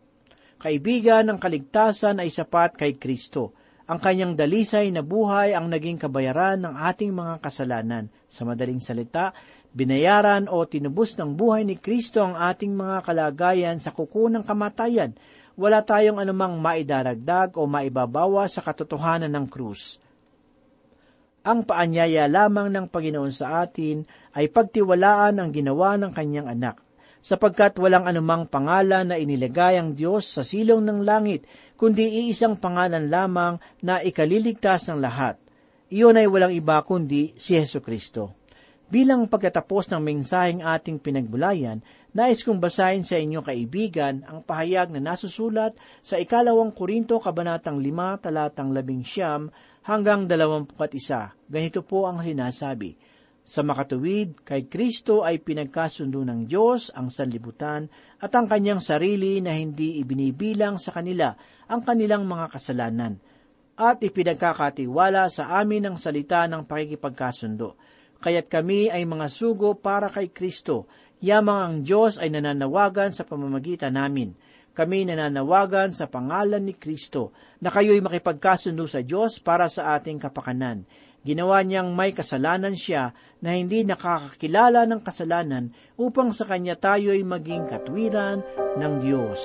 Kaibigan 0.59 1.25
ng 1.25 1.39
kaligtasan 1.41 2.21
ay 2.21 2.29
sapat 2.29 2.77
kay 2.77 2.99
Kristo. 2.99 3.55
Ang 3.89 3.97
kanyang 3.97 4.37
dalisay 4.37 4.93
na 4.93 5.01
buhay 5.01 5.57
ang 5.57 5.65
naging 5.65 5.97
kabayaran 5.97 6.61
ng 6.61 6.77
ating 6.77 7.09
mga 7.09 7.41
kasalanan. 7.41 8.05
Sa 8.29 8.45
madaling 8.45 8.77
salita, 8.77 9.33
binayaran 9.73 10.45
o 10.45 10.61
tinubos 10.69 11.17
ng 11.17 11.33
buhay 11.33 11.65
ni 11.65 11.73
Kristo 11.73 12.21
ang 12.21 12.37
ating 12.37 12.75
mga 12.75 13.01
kalagayan 13.01 13.81
sa 13.81 13.89
kuko 13.89 14.29
ng 14.29 14.45
kamatayan. 14.45 15.17
Wala 15.57 15.81
tayong 15.81 16.21
anumang 16.21 16.61
maidaragdag 16.61 17.57
o 17.57 17.65
maibabawa 17.65 18.45
sa 18.45 18.61
katotohanan 18.61 19.33
ng 19.33 19.49
krus. 19.49 19.97
Ang 21.49 21.65
paanyaya 21.65 22.29
lamang 22.29 22.69
ng 22.69 22.93
Panginoon 22.93 23.33
sa 23.33 23.65
atin 23.65 24.05
ay 24.37 24.53
pagtiwalaan 24.53 25.41
ang 25.41 25.49
ginawa 25.49 25.97
ng 25.97 26.13
kanyang 26.13 26.45
anak, 26.45 26.77
sapagkat 27.25 27.73
walang 27.81 28.05
anumang 28.05 28.45
pangalan 28.45 29.09
na 29.09 29.17
inilagay 29.17 29.81
ang 29.81 29.97
Diyos 29.97 30.29
sa 30.29 30.45
silong 30.45 30.85
ng 30.85 31.01
langit, 31.01 31.49
kundi 31.73 32.05
iisang 32.05 32.61
pangalan 32.61 33.09
lamang 33.09 33.57
na 33.81 33.97
ikaliligtas 33.97 34.93
ng 34.93 35.01
lahat. 35.01 35.41
Iyon 35.89 36.21
ay 36.21 36.29
walang 36.29 36.53
iba 36.53 36.77
kundi 36.85 37.33
si 37.33 37.57
Yesu 37.57 37.81
Kristo. 37.81 38.38
Bilang 38.89 39.29
pagkatapos 39.29 39.85
ng 39.93 40.01
mensaheng 40.01 40.65
ating 40.65 40.97
pinagbulayan, 40.97 41.85
nais 42.09 42.41
kong 42.41 42.57
basahin 42.57 43.05
sa 43.05 43.21
inyo 43.21 43.45
kaibigan 43.45 44.25
ang 44.25 44.41
pahayag 44.41 44.89
na 44.89 45.13
nasusulat 45.13 45.77
sa 46.01 46.17
ikalawang 46.17 46.73
Korinto 46.73 47.21
kabanatang 47.21 47.77
5 47.77 48.25
talatang 48.25 48.73
11 48.73 49.85
hanggang 49.85 50.25
21. 50.25 50.73
Ganito 51.45 51.85
po 51.85 52.09
ang 52.09 52.25
sinasabi, 52.25 52.97
Sa 53.45 53.61
makatuwid, 53.61 54.41
kay 54.41 54.65
Kristo 54.65 55.21
ay 55.21 55.37
pinagkasundo 55.37 56.25
ng 56.25 56.49
Diyos 56.49 56.89
ang 56.89 57.13
sanlibutan 57.13 57.85
at 58.17 58.33
ang 58.33 58.49
kanyang 58.49 58.81
sarili 58.81 59.37
na 59.37 59.53
hindi 59.53 60.01
ibinibilang 60.01 60.81
sa 60.81 60.97
kanila 60.97 61.37
ang 61.69 61.85
kanilang 61.85 62.25
mga 62.25 62.57
kasalanan 62.57 63.21
at 63.77 64.01
ipinagkakatiwala 64.01 65.29
sa 65.29 65.61
amin 65.61 65.93
ang 65.93 65.97
salita 66.01 66.49
ng 66.49 66.65
pakikipagkasundo 66.65 67.77
kaya't 68.19 68.47
kami 68.51 68.91
ay 68.91 69.03
mga 69.07 69.27
sugo 69.31 69.75
para 69.79 70.11
kay 70.11 70.31
Kristo. 70.31 70.87
Yamang 71.19 71.59
ang 71.59 71.75
Diyos 71.83 72.15
ay 72.15 72.31
nananawagan 72.31 73.11
sa 73.11 73.27
pamamagitan 73.27 73.95
namin. 73.95 74.35
kami 74.79 75.03
nananawagan 75.03 75.91
sa 75.91 76.07
pangalan 76.07 76.63
ni 76.63 76.71
Kristo 76.71 77.35
na 77.59 77.67
kayo'y 77.67 77.99
makipagkasundo 77.99 78.87
sa 78.87 79.03
Diyos 79.03 79.43
para 79.43 79.67
sa 79.67 79.99
ating 79.99 80.23
kapakanan. 80.23 80.87
Ginawa 81.19 81.59
niyang 81.67 81.91
may 81.91 82.15
kasalanan 82.15 82.79
siya 82.79 83.11
na 83.43 83.59
hindi 83.59 83.83
nakakakilala 83.83 84.87
ng 84.87 85.03
kasalanan 85.03 85.75
upang 85.99 86.31
sa 86.31 86.47
Kanya 86.47 86.79
tayo'y 86.79 87.27
maging 87.27 87.67
katwiran 87.67 88.39
ng 88.79 88.93
Diyos. 89.03 89.39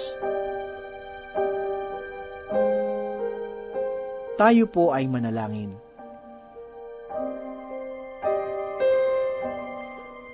Tayo 4.38 4.70
po 4.70 4.94
ay 4.94 5.10
manalangin. 5.10 5.83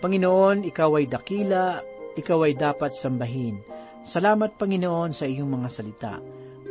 Panginoon, 0.01 0.65
Ikaw 0.65 0.91
ay 0.97 1.07
dakila, 1.13 1.85
Ikaw 2.17 2.39
ay 2.49 2.57
dapat 2.57 2.97
sambahin. 2.97 3.61
Salamat, 4.01 4.57
Panginoon, 4.57 5.13
sa 5.13 5.29
iyong 5.29 5.61
mga 5.61 5.69
salita. 5.69 6.17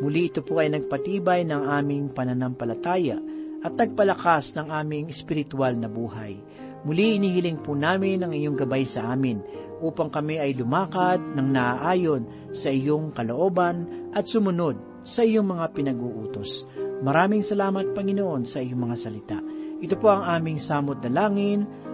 Muli 0.02 0.34
ito 0.34 0.42
po 0.42 0.58
ay 0.58 0.74
nagpatibay 0.74 1.46
ng 1.46 1.62
aming 1.70 2.10
pananampalataya 2.10 3.22
at 3.62 3.78
nagpalakas 3.78 4.58
ng 4.58 4.74
aming 4.74 5.13
espiritual 5.13 5.78
na 5.78 5.86
buhay. 5.86 6.42
Muli 6.82 7.22
inihiling 7.22 7.62
po 7.62 7.78
namin 7.78 8.26
ang 8.26 8.34
iyong 8.34 8.58
gabay 8.58 8.82
sa 8.82 9.13
amin 9.13 9.46
upang 9.78 10.10
kami 10.10 10.42
ay 10.42 10.58
lumakad 10.58 11.22
ng 11.22 11.48
naaayon 11.54 12.50
sa 12.50 12.74
iyong 12.74 13.13
kalooban 13.13 14.10
at 14.10 14.26
sumunod 14.26 15.06
sa 15.06 15.22
iyong 15.22 15.46
mga 15.46 15.70
pinag-uutos. 15.78 16.65
Maraming 17.06 17.46
salamat, 17.46 17.94
Panginoon, 17.94 18.50
sa 18.50 18.58
iyong 18.58 18.89
mga 18.89 18.98
salita. 18.98 19.38
Ito 19.80 19.96
po 20.02 20.12
ang 20.12 20.26
aming 20.28 20.58
samot 20.58 20.98
dalangin 21.00 21.88